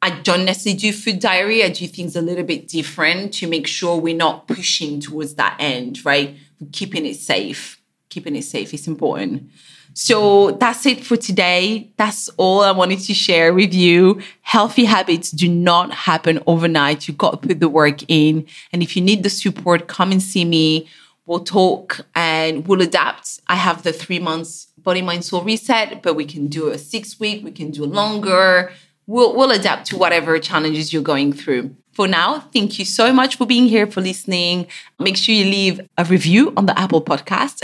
I 0.02 0.10
don't 0.10 0.44
necessarily 0.44 0.78
do 0.78 0.92
food 0.92 1.18
diary. 1.18 1.64
I 1.64 1.70
do 1.70 1.86
things 1.88 2.14
a 2.14 2.22
little 2.22 2.44
bit 2.44 2.68
different 2.68 3.32
to 3.34 3.48
make 3.48 3.66
sure 3.66 3.98
we're 3.98 4.14
not 4.14 4.46
pushing 4.46 5.00
towards 5.00 5.34
that 5.34 5.56
end, 5.58 6.04
right? 6.04 6.36
Keeping 6.72 7.06
it 7.06 7.16
safe 7.16 7.80
keeping 8.16 8.34
it 8.34 8.44
safe 8.44 8.72
is 8.72 8.88
important. 8.88 9.50
So 9.92 10.52
that's 10.52 10.86
it 10.86 11.04
for 11.04 11.16
today. 11.16 11.90
That's 11.98 12.28
all 12.38 12.62
I 12.62 12.70
wanted 12.70 13.00
to 13.00 13.14
share 13.14 13.52
with 13.52 13.74
you. 13.74 14.22
Healthy 14.40 14.86
habits 14.86 15.30
do 15.30 15.48
not 15.48 15.92
happen 15.92 16.42
overnight. 16.46 17.06
You've 17.06 17.18
got 17.18 17.32
to 17.32 17.48
put 17.48 17.60
the 17.60 17.68
work 17.68 17.98
in. 18.08 18.46
And 18.72 18.82
if 18.82 18.96
you 18.96 19.02
need 19.02 19.22
the 19.22 19.30
support, 19.30 19.86
come 19.86 20.12
and 20.12 20.22
see 20.22 20.44
me. 20.44 20.88
We'll 21.26 21.44
talk 21.44 22.06
and 22.14 22.66
we'll 22.66 22.82
adapt. 22.82 23.40
I 23.48 23.56
have 23.56 23.82
the 23.82 23.92
three 23.92 24.18
months 24.18 24.68
body, 24.86 25.02
mind, 25.02 25.22
soul 25.24 25.42
reset, 25.42 26.02
but 26.04 26.14
we 26.14 26.24
can 26.24 26.44
do 26.46 26.62
a 26.76 26.78
six 26.78 27.20
week, 27.20 27.44
we 27.44 27.52
can 27.60 27.70
do 27.70 27.84
longer. 27.84 28.72
We'll, 29.06 29.36
we'll 29.36 29.52
adapt 29.60 29.82
to 29.88 29.94
whatever 30.02 30.38
challenges 30.50 30.92
you're 30.92 31.10
going 31.14 31.32
through 31.32 31.76
for 31.96 32.06
now, 32.06 32.40
thank 32.52 32.78
you 32.78 32.84
so 32.84 33.10
much 33.10 33.36
for 33.36 33.46
being 33.46 33.66
here, 33.68 33.86
for 33.86 34.02
listening. 34.02 34.66
Make 35.00 35.16
sure 35.16 35.34
you 35.34 35.46
leave 35.46 35.80
a 35.96 36.04
review 36.04 36.52
on 36.54 36.66
the 36.66 36.78
Apple 36.78 37.00
podcast 37.00 37.56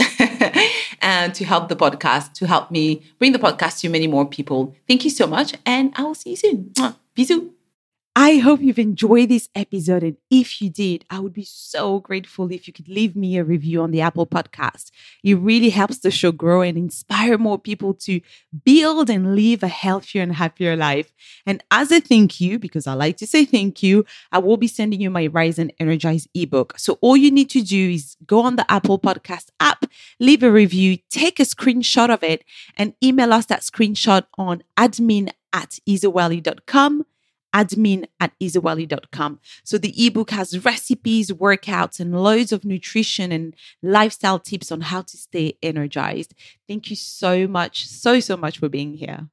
and 1.02 1.31
uh, 1.33 1.35
to 1.35 1.45
help 1.45 1.69
the 1.69 1.76
podcast, 1.76 2.33
to 2.38 2.47
help 2.47 2.71
me 2.71 3.02
bring 3.19 3.33
the 3.33 3.38
podcast 3.38 3.81
to 3.81 3.91
many 3.91 4.07
more 4.07 4.26
people. 4.26 4.75
Thank 4.88 5.05
you 5.05 5.11
so 5.11 5.26
much, 5.26 5.52
and 5.67 5.93
I 5.97 6.05
will 6.05 6.14
see 6.14 6.31
you 6.31 6.37
soon. 6.37 6.73
Bisous. 7.14 7.62
I 8.14 8.37
hope 8.37 8.61
you've 8.61 8.78
enjoyed 8.78 9.31
this 9.31 9.49
episode. 9.54 10.02
And 10.02 10.19
if 10.31 10.61
you 10.61 10.69
did, 10.69 11.07
I 11.09 11.19
would 11.19 11.33
be 11.33 11.47
so 11.47 11.99
grateful 11.99 12.52
if 12.52 12.66
you 12.66 12.73
could 12.75 12.88
leave 12.88 13.16
me 13.16 13.38
a 13.38 13.45
review 13.45 13.81
on 13.81 13.90
the 13.90 14.02
Apple 14.02 14.26
podcast. 14.26 14.90
It 15.25 15.37
really 15.37 15.71
helps 15.71 15.99
the 15.99 16.11
show 16.11 16.31
grow 16.31 16.61
and 16.61 16.77
inspire 16.77 17.38
more 17.38 17.59
people 17.59 17.94
to 17.94 18.20
build 18.66 19.09
and 19.09 19.35
live 19.35 19.62
a 19.62 19.68
healthier 19.68 20.22
and 20.22 20.35
happier 20.35 20.77
life. 20.77 21.11
And 21.46 21.64
as 21.70 21.90
a 21.90 22.01
thank 22.03 22.38
you, 22.38 22.59
because 22.59 22.87
I 22.87 22.92
like 22.92 23.16
to 23.16 23.27
say 23.27 23.46
thank 23.46 23.83
you, 23.83 24.05
I 24.31 24.40
will 24.40 24.59
be 24.59 24.68
sending 24.68 25.01
you 25.01 25.09
my 25.09 25.29
Rise 25.29 25.59
and 25.59 25.72
Energize 25.81 26.29
ebook. 26.35 26.79
So 26.79 26.98
all 27.01 27.16
you 27.16 27.31
need 27.31 27.48
to 27.51 27.62
do 27.62 27.92
is 27.92 28.18
go 28.27 28.42
on 28.42 28.57
the 28.57 28.70
Apple 28.70 28.98
podcast 28.98 29.46
app, 29.59 29.87
leave 30.20 30.42
a 30.42 30.53
review, 30.53 30.98
take 31.09 31.40
a 31.40 31.44
screenshot 31.44 32.12
of 32.12 32.22
it, 32.22 32.44
and 32.77 32.92
email 33.03 33.33
us 33.33 33.46
that 33.46 33.62
screenshot 33.62 34.27
on 34.37 34.62
admin 34.77 35.31
at 35.55 35.79
isawelly.com 35.88 37.07
admin 37.55 38.07
at 38.21 38.33
isawelly.com. 38.41 39.41
So 39.65 39.79
the 39.79 39.95
ebook 40.07 40.31
has 40.31 40.65
recipes, 40.65 41.31
workouts, 41.31 42.01
and 42.01 42.21
loads 42.21 42.53
of 42.53 42.65
nutrition 42.65 43.33
and 43.33 43.55
lifestyle 43.83 44.38
tips 44.38 44.73
on 44.73 44.81
how 44.83 45.03
to 45.03 45.17
stay 45.17 45.59
energized. 45.62 46.35
Thank 46.69 46.91
you 46.91 46.97
so 46.97 47.47
much, 47.47 47.87
so, 47.87 48.21
so 48.21 48.37
much 48.37 48.59
for 48.59 48.69
being 48.69 48.95
here. 48.95 49.29